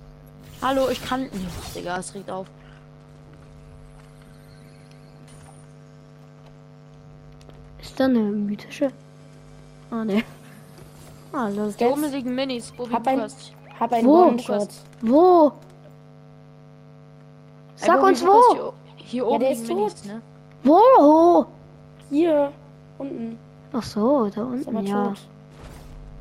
Hallo, 0.60 0.88
ich 0.88 1.04
kann 1.04 1.22
nicht. 1.22 1.34
Digga, 1.76 1.98
es 1.98 2.12
regt 2.14 2.28
auf. 2.28 2.48
Ist 7.80 8.00
da 8.00 8.06
eine 8.06 8.18
mythische? 8.18 8.90
Ah, 9.92 10.04
ne. 10.04 10.24
Ah, 11.32 11.48
los 11.48 11.76
geht's. 11.76 11.92
oben 11.92 12.10
liegen 12.10 12.34
Minis. 12.34 12.72
Bobby 12.72 12.92
Hab 12.94 13.06
ein- 13.06 13.16
Lukas. 13.18 13.52
Hab 13.78 13.92
einen 13.92 14.06
Wo? 14.08 14.22
One-Shot. 14.28 14.68
Wo? 15.02 15.52
Sag 17.76 17.96
Bobby 17.96 18.06
uns 18.08 18.24
wo! 18.24 18.32
Hier, 18.54 18.72
hier 18.96 19.26
oben 19.26 19.40
der 19.40 19.50
liegen 19.50 19.62
ist 19.62 19.68
Minis, 19.68 20.04
ne? 20.04 20.22
Wo? 20.64 21.46
Hier. 22.10 22.52
Unten. 22.98 23.38
Ach 23.72 23.82
so, 23.82 24.28
da 24.34 24.42
unten, 24.44 24.86
ja. 24.86 25.08
tot. 25.08 25.18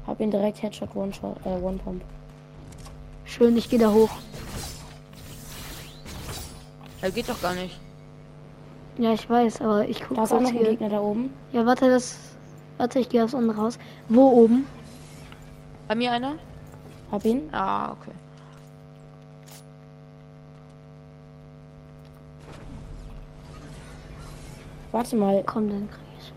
Hab 0.07 0.19
ihn 0.19 0.31
direkt 0.31 0.61
Headshot, 0.61 0.95
One-Shot, 0.95 1.37
äh, 1.45 1.49
One-Pump. 1.61 2.01
Schön, 3.25 3.55
ich 3.55 3.69
gehe 3.69 3.79
da 3.79 3.91
hoch. 3.91 4.09
Er 7.01 7.11
geht 7.11 7.29
doch 7.29 7.41
gar 7.41 7.53
nicht. 7.53 7.79
Ja, 8.97 9.13
ich 9.13 9.29
weiß, 9.29 9.61
aber 9.61 9.87
ich 9.87 10.01
gucke 10.01 10.15
Da 10.15 10.23
ist 10.23 10.33
auch 10.33 10.41
noch 10.41 10.49
ein 10.49 10.57
hier. 10.57 10.69
Gegner 10.69 10.89
da 10.89 10.99
oben. 10.99 11.33
Ja, 11.53 11.65
warte, 11.65 11.89
das. 11.89 12.17
Warte, 12.81 12.97
ich 12.97 13.09
gehe 13.09 13.23
aufs 13.23 13.35
andere 13.35 13.57
raus. 13.57 13.77
Wo 14.09 14.27
oben? 14.29 14.65
Bei 15.87 15.93
mir 15.93 16.11
einer? 16.11 16.33
Hab 17.11 17.23
ihn. 17.25 17.47
Ah, 17.51 17.91
okay. 17.91 18.09
Warte 24.91 25.15
mal, 25.15 25.43
Komm, 25.45 25.69
dann 25.69 25.89
krieg 25.91 25.99
ich. 26.19 26.33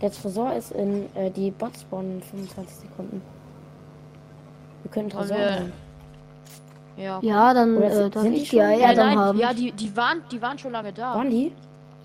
der 0.00 0.10
Tresor 0.10 0.54
ist 0.54 0.72
in 0.72 1.06
äh, 1.14 1.30
die 1.30 1.52
Bots 1.52 1.82
spawnen 1.82 2.16
in 2.16 2.22
25 2.22 2.76
Sekunden. 2.88 3.22
Wir 4.82 4.90
können 4.90 5.08
Tresor 5.08 5.36
wir-. 5.36 5.72
Ja. 6.96 7.18
okay. 7.18 7.26
Ja, 7.28 7.54
dann 7.54 7.76
Oder 7.76 8.06
äh, 8.06 8.10
darf 8.10 8.22
sind 8.24 8.34
ich 8.34 8.50
die? 8.50 8.60
Eier 8.60 8.76
Ja, 8.76 8.94
dann 8.94 9.06
nein, 9.06 9.18
haben. 9.18 9.38
ja, 9.38 9.54
die, 9.54 9.70
die 9.70 9.96
waren, 9.96 10.22
die 10.32 10.42
waren 10.42 10.58
schon 10.58 10.72
lange 10.72 10.92
da. 10.92 11.14
Waren 11.14 11.30
die? 11.30 11.52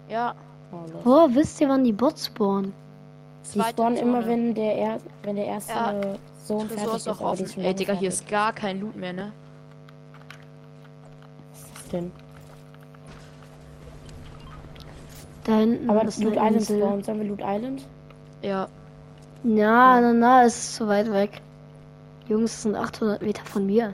Ja. 0.08 0.36
Oh. 0.72 0.86
Oh, 1.04 1.28
wisst 1.32 1.60
ihr, 1.62 1.68
wann 1.68 1.84
die 1.84 1.94
Bots 1.94 2.28
spawnen? 2.28 2.74
Die 3.54 3.62
spawnen 3.62 3.98
immer, 3.98 4.26
wenn 4.26 4.54
der, 4.54 4.76
er 4.76 4.98
wenn 5.24 5.36
der 5.36 5.46
erste 5.46 5.74
Ja. 5.74 6.02
Sohn 6.44 6.68
fertig 6.70 6.96
ist 6.96 7.08
auch 7.08 7.22
offen. 7.22 7.46
Ey, 7.62 7.74
Digga, 7.74 7.94
hier 7.94 8.12
fertig. 8.12 8.20
ist 8.22 8.28
gar 8.28 8.54
kein 8.54 8.80
Loot 8.82 8.96
mehr, 8.96 9.14
ne? 9.14 9.32
Was 11.52 11.60
ist 11.62 11.72
das 11.76 11.88
denn? 11.90 12.12
Da 15.44 15.58
hinten 15.60 15.90
Aber 15.90 16.04
ist 16.06 16.24
Loot 16.24 16.38
eine 16.38 16.58
Island 16.58 16.80
spawnen. 16.80 17.04
Sollen 17.04 17.20
wir 17.20 17.28
Loot 17.28 17.42
Island? 17.44 17.86
Ja. 18.42 18.68
Na, 19.44 20.02
na, 20.02 20.14
na, 20.14 20.44
es 20.46 20.58
ist 20.58 20.76
zu 20.76 20.88
weit 20.88 21.12
weg. 21.12 21.42
Jungs, 22.28 22.52
es 22.54 22.64
sind 22.64 22.76
800 22.76 23.22
Meter 23.22 23.46
von 23.46 23.66
mir. 23.66 23.94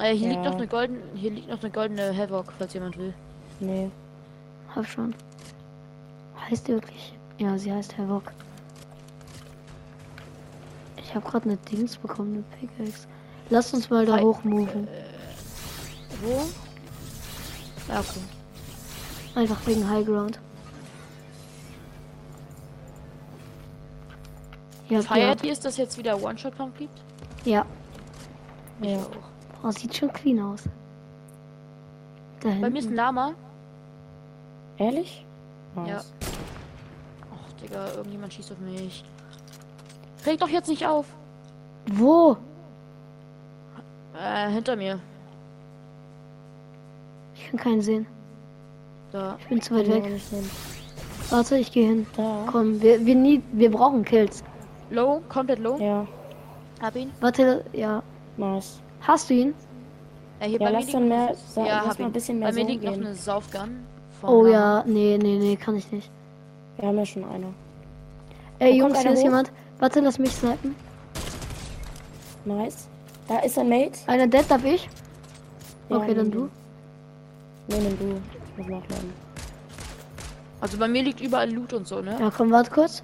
Äh, 0.00 0.12
hier 0.14 0.30
liegt 0.30 0.44
Ja. 0.44 0.50
noch 0.50 0.56
eine 0.56 0.66
goldene, 0.66 1.00
hier 1.14 1.30
liegt 1.30 1.48
noch 1.48 1.60
eine 1.62 1.70
goldene 1.70 2.16
Havoc, 2.16 2.52
falls 2.58 2.74
jemand 2.74 2.98
will. 2.98 3.14
Nee. 3.60 3.90
Hab 4.74 4.86
schon. 4.88 5.14
Heißt 6.50 6.66
die 6.66 6.72
wirklich? 6.72 7.14
Ja, 7.38 7.58
sie 7.58 7.72
heißt 7.72 7.98
Havoc. 7.98 8.32
Ich 10.96 11.14
habe 11.14 11.28
gerade 11.28 11.44
eine 11.46 11.56
Dings 11.56 11.96
bekommen, 11.96 12.34
eine 12.34 12.68
Pickaxe. 12.68 13.06
Lasst 13.50 13.74
uns 13.74 13.90
mal 13.90 14.06
da 14.06 14.18
hoch 14.20 14.42
moven. 14.44 14.88
Wo? 16.22 16.46
Ja, 17.92 18.00
okay. 18.00 18.20
Einfach 19.34 19.66
wegen 19.66 19.88
High 19.88 20.06
Ground. 20.06 20.38
Ja, 24.88 24.98
ja. 24.98 25.02
Feiert 25.02 25.42
ihr, 25.44 25.52
ist 25.52 25.64
das 25.64 25.76
jetzt 25.76 25.98
wieder 25.98 26.20
One-Shot-Pump 26.22 26.76
gibt? 26.78 27.02
ja. 27.44 27.64
Ja. 28.80 28.98
auch. 28.98 29.08
Oh, 29.62 29.70
sieht 29.70 29.96
schon 29.96 30.12
clean 30.12 30.40
aus. 30.40 30.64
Da 32.40 32.50
Bei 32.60 32.68
mir 32.68 32.80
ist 32.80 32.88
ein. 32.88 32.96
Lama. 32.96 33.34
Ehrlich? 34.76 35.24
Nice. 35.76 35.88
Ja. 36.20 36.33
Digga, 37.64 37.92
irgendjemand 37.96 38.32
schießt 38.32 38.52
auf 38.52 38.58
mich. 38.58 39.04
Reg 40.26 40.38
doch 40.40 40.48
jetzt 40.48 40.68
nicht 40.68 40.86
auf. 40.86 41.06
Wo? 41.92 42.36
Äh, 44.18 44.50
hinter 44.50 44.76
mir. 44.76 45.00
Ich 47.34 47.48
kann 47.50 47.58
keinen 47.60 47.82
sehen. 47.82 48.06
Da. 49.12 49.36
Ich 49.40 49.48
bin 49.48 49.60
zu 49.60 49.74
weit 49.74 49.88
weg. 49.88 50.04
Warte, 51.30 51.56
ich 51.56 51.72
gehe 51.72 51.88
hin. 51.88 52.06
Da. 52.16 52.44
Komm, 52.50 52.80
wir, 52.80 53.04
wir, 53.04 53.14
nie, 53.14 53.42
wir 53.52 53.70
brauchen 53.70 54.04
Kills. 54.04 54.42
Low, 54.90 55.22
komplett 55.28 55.58
low. 55.58 55.78
Ja, 55.78 56.06
Hab 56.82 56.96
ihn. 56.96 57.10
Warte, 57.20 57.64
ja. 57.72 58.02
nice. 58.36 58.80
Hast 59.00 59.30
du 59.30 59.34
ihn? 59.34 59.54
Er 60.40 60.48
hier 60.48 60.60
Ja, 60.60 60.66
bei 60.66 60.72
lass 60.72 60.86
dann 60.86 61.08
noch- 61.08 61.08
mehr- 61.08 61.34
ja, 61.56 61.64
lass 61.64 61.86
hab 61.86 61.98
mal 61.98 62.00
ihn. 62.00 62.04
ein 62.06 62.12
bisschen 62.12 62.38
mehr 62.38 62.48
Bei 62.48 62.54
mir 62.54 62.64
liegt 62.66 62.84
noch 62.84 62.92
eine 62.92 63.14
Saufgun. 63.14 63.84
Oh 64.22 64.46
ja, 64.46 64.82
nee, 64.86 65.18
nee, 65.20 65.38
nee, 65.38 65.56
kann 65.56 65.76
ich 65.76 65.90
nicht. 65.92 66.10
Wir 66.78 66.88
haben 66.88 66.98
ja 66.98 67.06
schon 67.06 67.24
eine. 67.24 67.46
Ey, 68.58 68.72
Wo 68.74 68.76
Jungs, 68.86 69.00
hier 69.00 69.12
ist 69.12 69.20
hoch? 69.20 69.24
jemand. 69.24 69.52
Warte, 69.78 70.00
lass 70.00 70.18
mich 70.18 70.32
snipen. 70.32 70.74
Nice. 72.44 72.86
Da 73.28 73.38
ist 73.40 73.58
ein 73.58 73.68
Mate. 73.68 73.98
Einer 74.06 74.26
dead, 74.26 74.44
hab 74.50 74.64
ich. 74.64 74.88
Ja, 75.88 75.96
Okay, 75.96 76.14
dann 76.14 76.30
du. 76.30 76.48
Nee, 77.68 77.78
nimm 77.78 77.98
du. 77.98 78.20
Ich 78.50 78.58
muss 78.58 78.66
nachladen. 78.66 79.12
Also 80.60 80.78
bei 80.78 80.88
mir 80.88 81.02
liegt 81.02 81.20
überall 81.20 81.50
Loot 81.50 81.72
und 81.72 81.86
so, 81.88 82.00
ne? 82.00 82.16
Ja, 82.20 82.30
komm, 82.30 82.50
warte 82.50 82.70
kurz. 82.70 83.02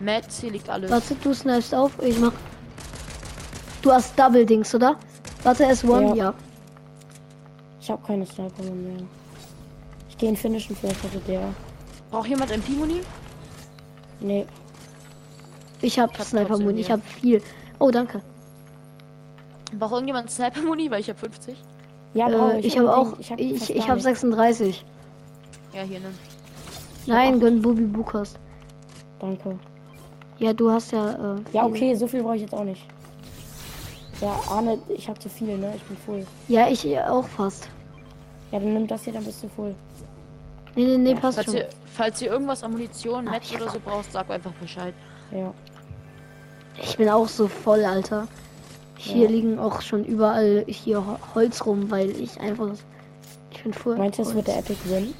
Mats, 0.00 0.40
hier 0.40 0.50
liegt 0.52 0.68
alles. 0.68 0.90
Warte, 0.90 1.14
du 1.16 1.34
snipest 1.34 1.74
auf. 1.74 1.92
Ich 2.02 2.18
mach. 2.18 2.32
Du 3.82 3.92
hast 3.92 4.18
Double 4.18 4.44
Dings, 4.46 4.74
oder? 4.74 4.96
Warte, 5.42 5.64
es 5.64 5.84
One, 5.84 6.08
Ja. 6.08 6.14
ja. 6.14 6.34
Ich 7.80 7.90
habe 7.90 8.06
keine 8.06 8.26
Sniper 8.26 8.62
mehr. 8.62 8.98
Ich 10.10 10.18
gehe 10.18 10.28
in 10.28 10.36
Finishen, 10.36 10.76
vielleicht 10.76 11.02
hatte 11.02 11.18
der. 11.26 11.40
Braucht 12.10 12.28
jemand 12.28 12.50
MP-Muni? 12.50 13.00
Nee. 14.20 14.46
Ich 15.80 15.98
hab 15.98 16.12
Ich 16.12 16.18
hab 16.18 16.26
Sniper 16.26 16.58
Moon, 16.58 16.76
ich 16.76 16.90
hab 16.90 17.04
viel. 17.04 17.42
Oh, 17.78 17.90
danke. 17.90 18.20
Braucht 19.78 19.92
irgendjemand 19.92 20.30
Sniper-Muni? 20.30 20.90
Weil 20.90 21.00
ich 21.00 21.08
habe 21.08 21.18
50. 21.18 21.56
Ja, 22.14 22.28
Äh, 22.28 22.60
ich. 22.60 22.66
ich 22.66 22.78
habe 22.78 22.96
auch. 22.96 23.18
Ich, 23.18 23.28
fast 23.28 23.40
ich, 23.40 23.70
ich 23.76 23.82
habe 23.82 23.92
nichts. 23.94 24.04
36. 24.04 24.84
Ja, 25.74 25.82
hier, 25.82 26.00
ne? 26.00 26.06
Nein, 27.06 27.38
gönn 27.38 27.62
Bubi 27.62 27.82
Bukas. 27.84 28.34
Danke. 29.20 29.58
Ja, 30.38 30.52
du 30.52 30.70
hast 30.70 30.92
ja. 30.92 31.36
Äh, 31.36 31.40
Ja, 31.52 31.64
okay, 31.66 31.94
so 31.94 32.06
viel 32.06 32.22
brauche 32.22 32.36
ich 32.36 32.42
jetzt 32.42 32.54
auch 32.54 32.64
nicht. 32.64 32.84
Ja, 34.20 34.34
Arne, 34.50 34.78
ich 34.88 35.08
habe 35.08 35.18
zu 35.20 35.28
viel, 35.28 35.56
ne? 35.58 35.72
Ich 35.76 35.82
bin 35.84 35.96
voll. 35.98 36.26
Ja, 36.48 36.68
ich 36.68 36.84
äh, 36.86 36.98
auch 37.00 37.26
fast. 37.28 37.68
Ja, 38.50 38.58
dann 38.58 38.72
nimm 38.74 38.86
das 38.86 39.04
hier, 39.04 39.12
dann 39.12 39.24
bist 39.24 39.42
du 39.44 39.48
voll. 39.48 39.74
Nee, 40.78 40.84
nee, 40.96 40.96
nee, 40.98 41.14
passt 41.16 41.36
Falls 41.38 41.46
schon. 41.46 41.56
ihr, 41.56 41.68
falls 41.92 42.22
ihr 42.22 42.30
irgendwas 42.30 42.62
an 42.62 42.70
Munition, 42.70 43.26
ja. 43.26 43.32
oder 43.56 43.70
so 43.70 43.80
braucht, 43.80 44.12
sag 44.12 44.30
einfach 44.30 44.52
Bescheid. 44.52 44.94
Ja. 45.32 45.52
Ich 46.80 46.96
bin 46.96 47.08
auch 47.08 47.26
so 47.26 47.48
voll, 47.48 47.84
Alter. 47.84 48.28
Hier 48.96 49.24
Ja. 49.24 49.28
liegen 49.30 49.58
auch 49.58 49.80
schon 49.80 50.04
überall 50.04 50.64
hier 50.68 51.04
Ho- 51.04 51.18
Holz 51.34 51.66
rum, 51.66 51.90
weil 51.90 52.10
ich 52.10 52.38
einfach. 52.40 52.70
Ich 53.50 53.62
bin 53.64 53.72
voll. 53.74 53.96
Meinst 53.96 54.20
du, 54.20 54.22
das 54.22 54.34
wird 54.36 54.46
der 54.46 54.58
Epic 54.58 54.78
Win? 54.84 55.12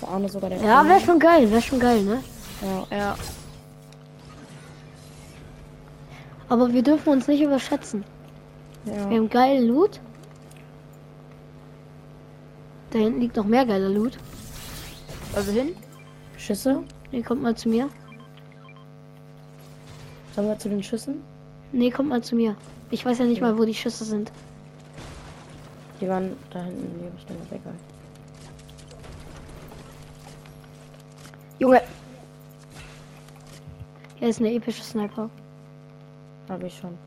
Für 0.00 0.08
Arne 0.08 0.28
sogar 0.30 0.48
der 0.48 0.58
Ja, 0.62 0.86
wäre 0.88 1.00
schon 1.00 1.18
geil, 1.18 1.50
wäre 1.50 1.60
schon 1.60 1.78
geil, 1.78 2.02
ne? 2.02 2.22
Ja, 2.90 2.96
Ja. 2.96 3.16
Aber 6.48 6.72
wir 6.72 6.82
dürfen 6.82 7.10
uns 7.10 7.28
nicht 7.28 7.40
überschätzen. 7.42 8.04
Wir 8.84 8.94
ja. 8.94 9.02
haben 9.04 9.28
geilen 9.30 9.68
Loot. 9.68 10.00
Da 12.90 12.98
hinten 12.98 13.20
liegt 13.20 13.36
noch 13.36 13.44
mehr 13.46 13.64
geiler 13.66 13.88
Loot. 13.88 14.16
Also 15.34 15.52
hin? 15.52 15.74
Schüsse? 16.36 16.82
Nee, 17.10 17.22
kommt 17.22 17.42
mal 17.42 17.54
zu 17.54 17.68
mir. 17.68 17.88
Sollen 20.34 20.48
wir 20.48 20.58
zu 20.58 20.68
den 20.68 20.82
Schüssen? 20.82 21.22
Nee, 21.72 21.90
kommt 21.90 22.08
mal 22.08 22.22
zu 22.22 22.36
mir. 22.36 22.56
Ich 22.90 23.04
weiß 23.04 23.18
ja 23.18 23.24
nicht 23.24 23.40
mal, 23.40 23.56
wo 23.56 23.64
die 23.64 23.74
Schüsse 23.74 24.04
sind. 24.04 24.30
Die 26.00 26.08
waren 26.08 26.36
da 26.50 26.62
hinten 26.62 26.84
in 26.84 27.00
die. 27.00 27.06
Ist 27.06 27.52
egal. 27.52 27.74
Junge! 31.58 31.80
Hier 34.18 34.28
ist 34.28 34.40
eine 34.40 34.52
epische 34.52 34.82
Sniper. 34.82 35.30
Habe 36.48 36.66
ich 36.66 36.76
schon. 36.76 36.98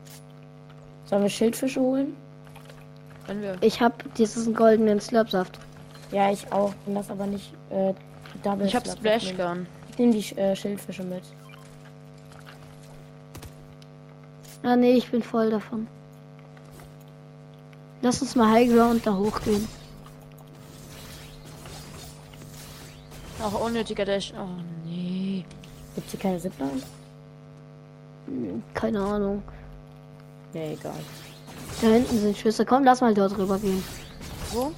Sollen 1.04 1.22
wir 1.22 1.30
Schildfische 1.30 1.80
holen? 1.80 2.16
Wenn 3.26 3.42
wir. 3.42 3.56
Ich 3.60 3.80
hab 3.80 4.14
diesen 4.14 4.54
goldenen 4.54 5.00
Slurpsaft. 5.00 5.58
Ja, 6.10 6.32
ich 6.32 6.50
auch. 6.52 6.72
Und 6.86 6.94
das 6.94 7.10
aber 7.10 7.26
nicht 7.26 7.52
äh, 7.70 7.92
Double 8.42 8.66
Ich 8.66 8.74
hab 8.76 8.86
Splash. 8.86 9.34
Gun. 9.36 9.66
Ich 9.90 9.98
nehme 9.98 10.12
die 10.12 10.36
äh, 10.36 10.54
Schildfische 10.56 11.02
mit. 11.02 11.22
Ah 14.62 14.76
nee, 14.76 14.92
ich 14.94 15.10
bin 15.10 15.22
voll 15.22 15.50
davon. 15.50 15.86
Lass 18.02 18.20
uns 18.20 18.34
mal 18.34 18.50
High 18.50 18.68
Ground 18.72 19.06
da 19.06 19.14
hochgehen. 19.16 19.66
Auch 23.42 23.64
unnötiger 23.64 24.04
Dash. 24.04 24.32
Oh 24.36 24.46
nee. 24.84 25.44
Gibt 25.94 26.10
hier 26.10 26.20
keine 26.20 26.38
Zipline? 26.38 26.82
Hm, 28.26 28.62
Keine 28.74 29.00
Ahnung. 29.00 29.42
Ja, 30.52 30.62
egal. 30.62 30.92
Da 31.80 31.88
hinten 31.88 32.18
sind 32.18 32.36
Schüsse. 32.36 32.64
Komm, 32.66 32.84
lass 32.84 33.00
mal 33.00 33.14
dort 33.14 33.36
rüber 33.38 33.58
gehen. 33.58 33.82
Wo? 34.52 34.72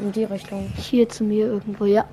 In 0.00 0.12
die 0.12 0.24
Richtung. 0.24 0.72
Hier 0.76 1.08
zu 1.08 1.22
mir 1.24 1.46
irgendwo, 1.46 1.84
ja. 1.84 2.04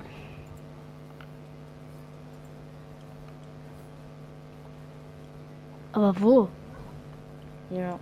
Aber 6.02 6.20
wo? 6.20 6.48
Ja. 7.70 7.96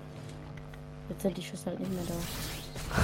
Jetzt 1.10 1.22
sind 1.22 1.36
die 1.36 1.42
Schüsse 1.42 1.66
halt 1.66 1.80
nicht 1.80 1.92
mehr 1.92 2.02
da. 2.08 2.14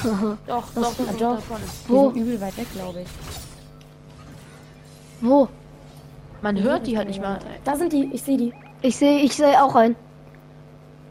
Doch, 0.46 0.64
doch, 0.74 0.94
doch, 0.94 1.16
doch. 1.18 1.38
Die 1.38 1.92
Wo? 1.92 2.10
sind 2.10 2.22
übel 2.22 2.40
weit 2.40 2.56
weg, 2.56 2.66
glaube 2.72 3.02
ich. 3.02 3.08
Wo? 5.20 5.48
Man 6.40 6.60
hört 6.62 6.86
die 6.86 6.96
halt 6.96 7.08
nicht 7.08 7.20
mal. 7.20 7.38
Da 7.64 7.76
sind 7.76 7.92
die, 7.92 8.10
ich 8.12 8.22
sehe 8.22 8.36
die. 8.38 8.52
Ich 8.82 8.96
sehe, 8.96 9.18
ich 9.20 9.34
sehe 9.36 9.62
auch 9.62 9.74
einen. 9.74 9.96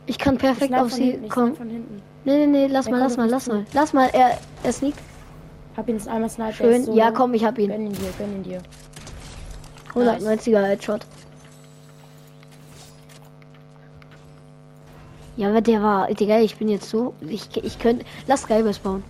Ich 0.07 0.17
kann 0.17 0.35
Ich 0.35 0.41
perfekt 0.41 0.69
snipe 0.69 0.83
auf 0.83 0.91
sie 0.91 1.11
hinten, 1.11 1.25
ich 1.25 1.29
kommen. 1.29 1.55
von 1.55 1.69
hinten. 1.69 2.01
Nee, 2.25 2.45
nee, 2.45 2.47
nee, 2.47 2.67
lass 2.67 2.85
Der 2.85 2.93
mal, 2.95 2.99
lass 2.99 3.17
mal, 3.17 3.29
lass 3.29 3.47
mal. 3.47 3.65
Lass 3.73 3.93
mal, 3.93 4.09
er, 4.13 4.37
er 4.63 4.73
sneakt. 4.73 4.99
Hab 5.77 5.87
ihn 5.87 5.99
einmal 6.07 6.29
snipe. 6.29 6.51
der 6.51 6.71
Schön. 6.73 6.85
so 6.85 6.95
Ja, 6.95 7.11
komm, 7.11 7.33
ich 7.33 7.45
hab 7.45 7.57
ihn. 7.59 7.69
Gönn 7.69 7.85
ihn 7.85 7.93
dir, 7.93 8.09
gönn 8.17 8.35
ihn 8.35 8.43
dir. 8.43 8.61
190er 9.93 10.63
Headshot. 10.63 11.05
Ja, 15.37 15.49
aber 15.49 15.61
der 15.61 15.81
war, 15.81 16.07
Digga, 16.13 16.39
ich 16.39 16.55
bin 16.57 16.69
jetzt 16.69 16.89
so, 16.89 17.13
ich, 17.21 17.49
ich 17.63 17.77
könnte, 17.79 18.05
lass 18.27 18.43
Skybase 18.43 18.79
bauen. 18.79 19.03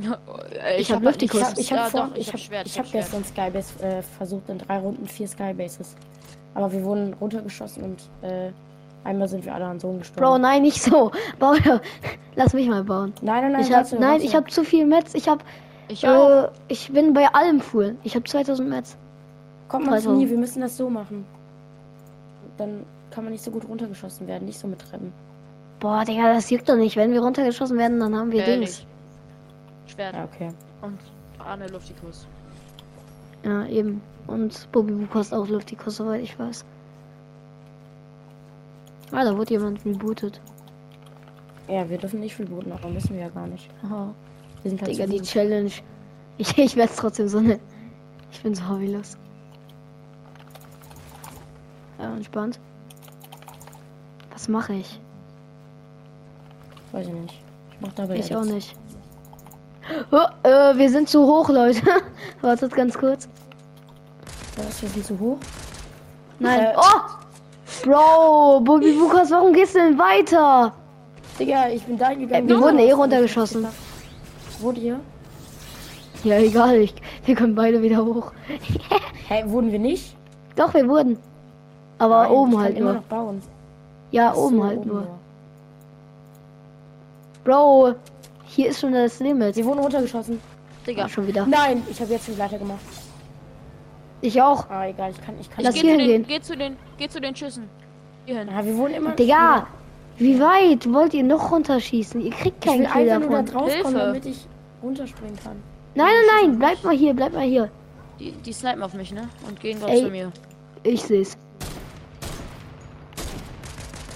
Äh, 0.00 0.80
Ich 0.80 0.90
hab 0.90 0.98
hab 0.98 1.04
Luftikus. 1.04 1.58
Ich 1.58 1.72
hab, 1.72 1.86
ich 1.86 1.92
hab, 1.92 1.94
ja, 1.94 2.10
ich 2.14 2.28
ich 2.28 2.50
hab, 2.52 2.56
hab 2.58 2.86
ich 2.86 2.92
gestern 2.92 3.24
Skybase 3.24 3.82
äh, 3.82 4.02
versucht 4.02 4.48
in 4.48 4.58
drei 4.58 4.78
Runden 4.78 5.06
vier 5.06 5.28
Skybases. 5.28 5.94
Aber 6.54 6.72
wir 6.72 6.82
wurden 6.84 7.14
runtergeschossen 7.20 7.82
und 7.84 8.28
äh, 8.28 8.50
einmal 9.04 9.28
sind 9.28 9.44
wir 9.44 9.54
alle 9.54 9.66
an 9.66 9.78
Sohn 9.78 9.98
gestorben. 9.98 10.20
Bro, 10.24 10.38
nein, 10.38 10.62
nicht 10.62 10.82
so. 10.82 11.12
Bau, 11.38 11.54
lass 12.34 12.54
mich 12.54 12.68
mal 12.68 12.82
bauen. 12.84 13.12
nein, 13.22 13.42
nein, 13.42 13.52
nein, 13.52 13.60
Ich 13.62 13.72
hab, 13.72 13.84
warte, 13.84 13.98
nein, 14.00 14.20
ich 14.22 14.34
hab 14.34 14.50
zu 14.50 14.64
viel 14.64 14.86
Metz. 14.86 15.14
Ich 15.14 15.28
hab, 15.28 15.44
Ich 15.88 16.02
äh, 16.02 16.48
ich 16.68 16.90
bin 16.92 17.12
bei 17.12 17.28
allem 17.32 17.60
full. 17.60 17.96
Ich 18.02 18.16
hab 18.16 18.26
2000 18.26 18.68
Metz. 18.68 18.96
Man 19.72 19.82
zu 19.82 19.88
3000. 19.90 20.18
nie, 20.18 20.30
wir 20.30 20.38
müssen 20.38 20.60
das 20.62 20.76
so 20.76 20.90
machen. 20.90 21.24
Dann 22.56 22.84
kann 23.10 23.24
man 23.24 23.32
nicht 23.32 23.44
so 23.44 23.50
gut 23.50 23.66
runtergeschossen 23.68 24.26
werden, 24.26 24.46
nicht 24.46 24.58
so 24.58 24.68
mit 24.68 24.78
Treppen. 24.80 25.12
Boah, 25.80 26.04
Digga, 26.04 26.34
das 26.34 26.50
juckt 26.50 26.68
doch 26.68 26.76
nicht. 26.76 26.96
Wenn 26.96 27.12
wir 27.12 27.20
runtergeschossen 27.20 27.78
werden, 27.78 28.00
dann 28.00 28.14
haben 28.14 28.30
wir 28.32 28.44
Ehrlich. 28.44 28.78
Dings. 28.78 28.86
Schwert. 29.86 30.14
Ja, 30.14 30.24
okay. 30.24 30.50
Und 30.82 30.98
Arne 31.38 31.66
Luftikus. 31.68 32.26
Ja, 33.44 33.66
eben. 33.66 34.02
Und 34.26 34.70
Bobby 34.72 35.06
kostet 35.06 35.38
auch 35.38 35.48
Luftikus, 35.48 35.96
soweit 35.96 36.22
ich 36.22 36.38
weiß. 36.38 36.64
Ah, 39.12 39.24
da 39.24 39.36
wurde 39.36 39.54
jemand 39.54 39.84
rebootet. 39.84 40.40
Ja, 41.68 41.88
wir 41.88 41.98
dürfen 41.98 42.20
nicht 42.20 42.38
rebooten, 42.38 42.72
aber 42.72 42.88
müssen 42.88 43.14
wir 43.14 43.22
ja 43.22 43.28
gar 43.28 43.46
nicht. 43.46 43.68
Aha. 43.84 44.14
Wir 44.62 44.70
sind 44.70 44.82
halt 44.82 44.92
Digga, 44.92 45.06
die. 45.06 45.22
Challenge. 45.22 45.72
Ich, 46.38 46.56
ich 46.56 46.74
werde 46.74 46.90
es 46.90 46.96
trotzdem 46.96 47.28
so 47.28 47.38
nennen. 47.38 47.60
Ich 48.32 48.42
bin 48.42 48.54
so 48.54 48.66
hobbylos. 48.66 49.18
Ja, 51.98 52.14
entspannt. 52.16 52.58
Was 54.40 54.48
mache 54.48 54.72
ich? 54.72 54.98
Weiß 56.92 57.06
ich 57.06 57.12
nicht. 57.12 57.34
Ich 57.72 57.80
mach 57.82 57.92
dabei 57.92 58.16
Ich 58.16 58.34
auch 58.34 58.42
nicht. 58.42 58.74
Oh, 60.10 60.48
äh, 60.48 60.78
wir 60.78 60.88
sind 60.88 61.10
zu 61.10 61.26
hoch, 61.26 61.50
Leute. 61.50 61.82
Wartet 62.40 62.74
ganz 62.74 62.96
kurz. 62.96 63.28
Was, 64.56 64.80
wir 64.80 64.88
sind 64.88 65.04
zu 65.04 65.20
hoch? 65.20 65.36
Nein. 66.38 66.58
Äh. 66.58 66.72
Oh! 66.74 67.84
Bro, 67.84 68.60
Bobby 68.60 68.92
Bukas, 68.92 69.30
warum 69.30 69.52
gehst 69.52 69.74
du 69.74 69.80
denn 69.80 69.98
weiter? 69.98 70.72
Digga, 71.38 71.68
ich 71.68 71.82
bin 71.82 71.98
da 71.98 72.14
gegangen. 72.14 72.46
Äh, 72.46 72.48
wir 72.48 72.62
wurden 72.62 72.78
eh 72.78 72.92
runtergeschossen. 72.92 73.66
Wurde 74.60 74.80
ihr? 74.80 75.00
Ja, 76.24 76.38
egal, 76.38 76.76
ich, 76.76 76.94
wir 77.26 77.34
können 77.34 77.54
beide 77.54 77.82
wieder 77.82 78.02
hoch. 78.06 78.32
Hä, 79.28 79.44
wurden 79.48 79.70
wir 79.70 79.78
nicht? 79.78 80.16
Doch, 80.56 80.72
wir 80.72 80.88
wurden. 80.88 81.18
Aber 81.98 82.22
Nein, 82.22 82.32
oben 82.32 82.58
halt 82.58 82.76
immer 82.78 82.92
nur. 82.92 82.94
noch 82.94 83.02
bauen. 83.02 83.42
Ja, 84.10 84.34
so, 84.34 84.42
oben 84.46 84.62
halt 84.64 84.84
nur. 84.86 85.06
Bro, 87.44 87.94
hier 88.46 88.68
ist 88.70 88.80
schon 88.80 88.92
das 88.92 89.18
Limit. 89.20 89.54
Sie 89.54 89.64
wurden 89.64 89.78
runtergeschossen. 89.80 90.40
Digga. 90.86 91.02
Ja, 91.02 91.08
schon 91.08 91.26
wieder. 91.26 91.46
Nein, 91.46 91.82
ich 91.90 92.00
habe 92.00 92.12
jetzt 92.12 92.26
schon 92.26 92.38
weiter 92.38 92.58
gemacht. 92.58 92.80
Ich 94.20 94.40
auch. 94.42 94.68
Ah, 94.68 94.86
egal, 94.86 95.10
ich 95.12 95.20
kann, 95.24 95.34
ich 95.40 95.48
kann 95.50 95.64
Lass 95.64 95.74
Geh 95.74 95.80
hier 95.80 95.98
zu, 95.98 96.06
den, 96.06 96.26
geh 96.26 96.40
zu 96.40 96.56
den, 96.56 96.76
geh 96.98 97.08
zu 97.08 97.20
den 97.20 97.34
Schüssen. 97.34 97.68
Hierhin. 98.26 98.48
Ja, 98.48 98.64
wir 98.64 98.76
wohnen 98.76 98.94
immer. 98.94 99.12
Digga, 99.12 99.66
wie 100.18 100.38
weit 100.38 100.92
wollt 100.92 101.14
ihr 101.14 101.24
noch 101.24 101.50
runterschießen? 101.50 102.20
Ihr 102.20 102.30
kriegt 102.32 102.62
Ich 102.64 102.70
keinen 102.70 102.80
will 102.80 102.90
Kill 102.90 103.10
einfach 103.10 103.28
nur 103.30 103.38
da 103.38 103.42
davon. 103.42 103.52
drauf 103.60 103.70
kommen, 103.82 103.94
Hilfe. 103.94 103.98
damit 103.98 104.26
ich 104.26 104.46
runterspringen 104.82 105.36
kann. 105.42 105.56
Nein, 105.94 106.06
nein, 106.06 106.50
nein, 106.50 106.58
bleibt 106.58 106.84
mal 106.84 106.94
hier, 106.94 107.14
bleibt 107.14 107.34
mal 107.34 107.44
hier. 107.44 107.70
Die, 108.18 108.32
die 108.32 108.52
snipen 108.52 108.82
auf 108.82 108.92
mich, 108.92 109.12
ne? 109.12 109.28
Und 109.48 109.58
gehen 109.60 109.80
gerade 109.80 109.96
zu 109.96 110.10
mir. 110.10 110.30
Ich 110.82 111.02
seh's. 111.02 111.38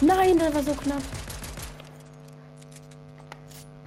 Nein, 0.00 0.38
das 0.38 0.54
war 0.54 0.62
so 0.62 0.72
knapp. 0.72 1.02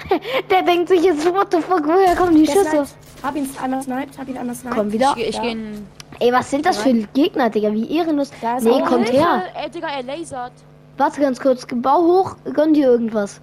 Der 0.50 0.62
denkt 0.63 0.89
sich 0.89 1.04
jetzt, 1.04 1.26
what 1.34 1.52
the 1.52 1.62
fuck, 1.62 1.86
woher 1.86 2.15
kommen 2.15 2.36
die 2.36 2.46
Der 2.46 2.54
Schüsse? 2.54 2.70
sniped. 2.86 2.96
Hab 3.24 3.36
ihn 3.36 3.50
einmal 3.62 3.84
sniped, 3.84 4.17
hab 4.17 4.28
ihn 4.28 4.38
einmal 4.38 4.56
sniped. 4.56 4.78
Komm 4.78 4.91
wieder. 4.91 5.10
Ich, 5.12 5.15
geh- 5.15 5.30
ich 5.30 5.36
Ja. 5.36 5.41
gehe 5.41 5.52
in. 5.52 5.88
Ey, 6.20 6.32
was 6.34 6.50
sind 6.50 6.65
das 6.65 6.78
für 6.78 6.93
Gegner, 6.93 7.50
Digga? 7.50 7.72
Wie 7.74 7.91
ehrenlos. 7.96 8.32
Nee, 8.62 8.82
kommt 8.84 9.10
Hilfe! 9.10 9.20
her. 9.24 9.43
Ey, 9.56 9.70
Digga, 9.70 9.88
er 9.88 10.04
lasert. 10.04 10.54
Warte 10.98 11.22
ganz 11.22 11.39
kurz. 11.39 11.65
Bau 11.76 12.00
hoch, 12.02 12.36
gönn 12.54 12.74
dir 12.74 12.88
irgendwas. 12.88 13.39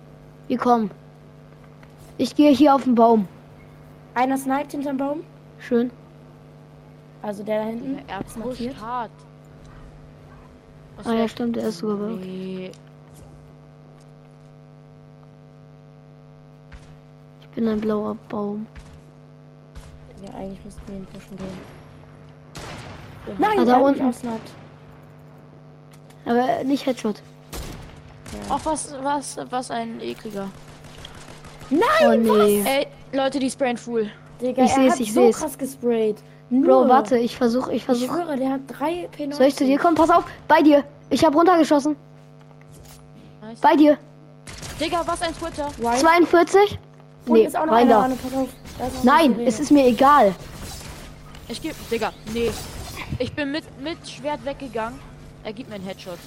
Wir 0.48 0.58
kommen. 0.58 0.90
Ich 2.18 2.34
gehe 2.34 2.50
hier 2.50 2.74
auf 2.74 2.84
den 2.84 2.94
Baum. 2.94 3.28
Einer 4.14 4.36
sniped 4.38 4.72
hinterm 4.72 4.96
Baum. 4.96 5.20
Schön. 5.58 5.90
Also 7.22 7.42
der 7.42 7.60
da 7.60 7.66
hinten. 7.66 7.98
Er 8.08 8.20
ist 8.24 8.36
markiert. 8.36 8.80
hart. 8.80 9.10
Was 10.96 11.06
Ah 11.06 11.14
ja, 11.14 11.28
stimmt, 11.28 11.56
er 11.56 11.68
ist 11.68 11.78
sogar 11.78 12.00
weg. 12.08 12.20
Nee. 12.20 12.70
Ich 17.40 17.48
bin 17.48 17.68
ein 17.68 17.80
blauer 17.80 18.16
Baum. 18.28 18.66
Ja, 20.24 20.34
eigentlich 20.38 20.64
müssten 20.64 20.82
wir 20.86 20.96
ihn 20.96 21.06
pushen 21.06 21.36
gehen. 21.36 21.58
Nein, 23.38 23.58
Ah, 23.60 23.64
da 23.64 23.76
unten. 23.78 24.12
sniped. 24.12 24.50
Aber 26.26 26.64
nicht 26.64 26.86
Headshot. 26.86 27.20
Ja. 28.32 28.38
Ach, 28.56 28.60
was, 28.64 28.94
was, 29.02 29.36
was 29.50 29.70
ein 29.70 30.00
ekliger. 30.00 30.48
Oh 31.70 32.14
nee. 32.16 32.62
Ey, 32.66 32.86
Leute, 33.12 33.38
die 33.38 33.50
sprayen 33.50 33.76
full. 33.76 34.10
Digga, 34.40 34.64
Ich 34.64 34.70
er 34.72 34.76
seh's, 34.76 34.92
hat 34.92 35.00
ich 35.00 35.12
so 35.12 35.26
seh's. 35.26 35.36
krass 35.38 35.58
gesprayt. 35.58 36.16
Bro, 36.50 36.88
warte, 36.88 37.18
ich 37.18 37.36
versuch, 37.36 37.68
ich 37.68 37.76
Ich 37.76 37.84
versuch. 37.84 38.06
schwöre, 38.08 38.36
der 38.36 38.50
hat 38.50 38.60
drei 38.68 39.08
P90. 39.16 39.34
Soll 39.34 39.46
ich 39.46 39.56
zu 39.56 39.64
dir 39.64 39.78
kommen? 39.78 39.96
Pass 39.96 40.10
auf, 40.10 40.24
bei 40.46 40.62
dir. 40.62 40.84
Ich 41.10 41.24
hab 41.24 41.34
runtergeschossen. 41.34 41.96
Nice. 43.42 43.60
Bei 43.60 43.74
dir. 43.76 43.98
Digga, 44.80 45.02
was 45.06 45.22
ein 45.22 45.34
Twitter. 45.36 45.68
White. 45.78 46.00
42? 46.00 46.78
Und 47.26 47.32
Nee, 47.32 47.44
ist 47.46 47.56
auch 47.56 47.66
noch 47.66 47.72
einer. 47.74 48.08
Da 48.08 48.14
ist 48.14 48.24
auch 48.24 48.40
noch 48.96 49.04
Nein, 49.04 49.34
eine 49.34 49.44
es 49.44 49.60
ist 49.60 49.70
mir 49.70 49.86
egal. 49.86 50.34
Ich 51.48 51.60
geb. 51.62 51.74
Digga, 51.90 52.12
nee. 52.32 52.50
Ich 53.18 53.32
bin 53.32 53.50
mit, 53.50 53.64
mit 53.82 53.98
Schwert 54.08 54.44
weggegangen. 54.44 54.98
Er 55.44 55.52
gibt 55.52 55.68
mir 55.68 55.76
einen 55.76 55.84
Headshot. 55.84 56.18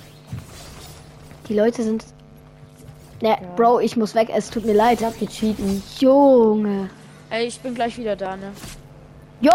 Die 1.49 1.53
Leute 1.56 1.84
sind. 1.84 2.06
Ne, 3.21 3.38
Bro, 3.56 3.80
ich 3.80 3.97
muss 3.97 4.13
weg. 4.15 4.30
Es 4.34 4.49
tut 4.49 4.65
mir 4.65 4.73
leid. 4.73 5.01
Ich 5.01 5.06
hab 5.06 5.17
gecheaten. 5.19 5.82
Junge. 5.99 6.89
Ey, 7.30 7.47
ich 7.47 7.60
bin 7.60 7.73
gleich 7.75 7.97
wieder 7.97 8.15
da, 8.15 8.38
ne? 8.38 8.51
Jo, 9.41 9.52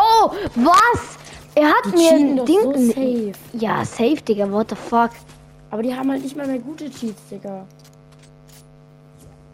was? 0.54 1.18
Er 1.54 1.68
hat 1.68 1.84
Die 1.86 1.90
mir 1.96 2.12
ein 2.12 2.46
Ding. 2.46 2.62
so 2.62 2.72
safe. 2.72 3.32
Ja, 3.52 3.84
safe, 3.84 4.22
Digga. 4.22 4.50
What 4.50 4.70
the 4.70 4.76
fuck? 4.76 5.10
Aber 5.70 5.82
die 5.82 5.94
haben 5.94 6.10
halt 6.10 6.22
nicht 6.22 6.36
mal 6.36 6.46
mehr 6.46 6.58
gute 6.58 6.90
Cheats, 6.90 7.20
Digga. 7.30 7.66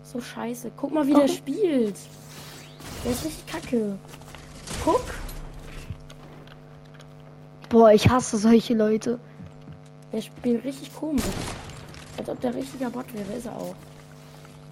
So 0.03 0.21
scheiße. 0.21 0.71
Guck 0.77 0.93
mal, 0.93 1.07
wie 1.07 1.15
der 1.15 1.25
Oh. 1.25 1.29
spielt. 1.29 1.97
Der 3.05 3.13
ist 3.13 3.25
richtig 3.25 3.47
kacke. 3.47 3.99
Guck. 4.85 5.01
Boah, 7.69 7.93
ich 7.93 8.09
hasse 8.09 8.37
solche 8.39 8.75
Leute. 8.75 9.19
Der 10.13 10.23
spielt 10.23 10.65
richtig 10.65 10.95
komisch. 10.95 11.23
Als 12.17 12.29
ob 12.29 12.41
der 12.41 12.55
richtiger 12.55 12.91
Bot 12.91 13.05
wäre, 13.13 13.37
ist 13.37 13.47
er 13.47 13.53
auch. 13.57 13.75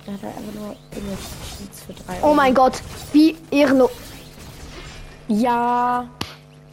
Der 0.07 0.15
hat 0.15 0.23
halt 0.23 0.37
einfach 0.37 0.55
nur 0.55 0.77
irgendwelche 0.93 1.23
Cheats 1.59 1.83
für 1.83 1.93
drei. 1.93 2.17
Oh 2.23 2.33
mein 2.35 2.55
Gott, 2.55 2.81
wie 3.13 3.37
ehrenlos. 3.51 3.91
Ja. 5.29 6.09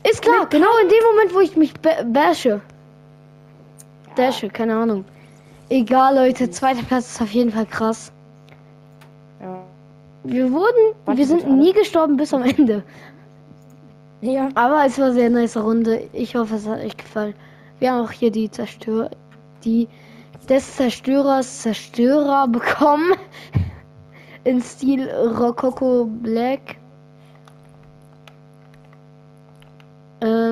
Ist 0.10 0.22
klar, 0.22 0.46
genau 0.50 0.68
in 0.82 0.89
dem 0.89 1.04
Moment, 1.12 1.34
wo 1.34 1.39
ich 1.39 1.56
mich 1.56 1.74
ba- 1.80 2.04
bashe. 2.06 2.62
Dashe, 4.16 4.50
keine 4.50 4.76
Ahnung. 4.76 5.06
Egal, 5.70 6.16
Leute, 6.16 6.50
zweiter 6.52 6.84
Platz 6.84 7.12
ist 7.13 7.22
auf 7.22 7.32
jeden 7.32 7.52
Fall 7.52 7.66
krass. 7.66 8.12
Ja. 9.42 9.63
Wir 10.24 10.52
wurden, 10.52 10.96
Warte 11.06 11.18
wir 11.18 11.26
sind 11.26 11.50
nie 11.50 11.74
gestorben 11.74 12.18
bis 12.18 12.34
am 12.34 12.44
Ende. 12.44 12.84
Ja. 14.22 14.50
Aber 14.56 14.86
es 14.86 14.98
war 15.00 15.06
eine 15.08 15.13
sehr 15.16 15.30
nice 15.30 15.58
Runde. 15.58 16.08
Ich 16.13 16.36
hoffe, 16.36 16.56
es 16.56 16.68
hat 16.68 16.80
euch 16.80 16.96
gefallen. 16.96 17.34
Wir 17.80 17.92
haben 17.92 18.06
auch 18.06 18.12
hier 18.12 18.32
die 18.32 18.50
Zerstör 18.50 19.10
die 19.66 19.88
des 20.50 20.76
Zerstörers 20.76 21.62
Zerstörer 21.62 22.48
bekommen. 22.48 23.13
In 24.44 24.62
Stil 24.62 25.10
Rococo 25.10 26.06
Black. 26.06 26.76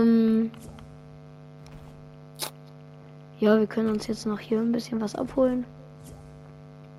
Ähm 0.02 0.52
ja, 3.40 3.60
wir 3.60 3.68
können 3.68 3.90
uns 3.90 4.08
jetzt 4.08 4.26
noch 4.26 4.40
hier 4.40 4.60
ein 4.60 4.72
bisschen 4.72 5.02
was 5.02 5.16
abholen. 5.16 5.66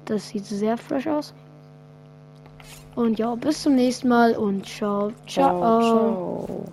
Das 0.06 0.28
sieht 0.28 0.44
sehr 0.44 0.76
fresh 0.76 1.06
aus. 1.06 1.34
Und 2.94 3.18
ja, 3.18 3.34
bis 3.34 3.62
zum 3.62 3.74
nächsten 3.74 4.08
Mal 4.08 4.36
und 4.36 4.66
ciao, 4.66 5.12
ciao. 5.26 5.60
ciao. 5.60 6.44
ciao. 6.46 6.72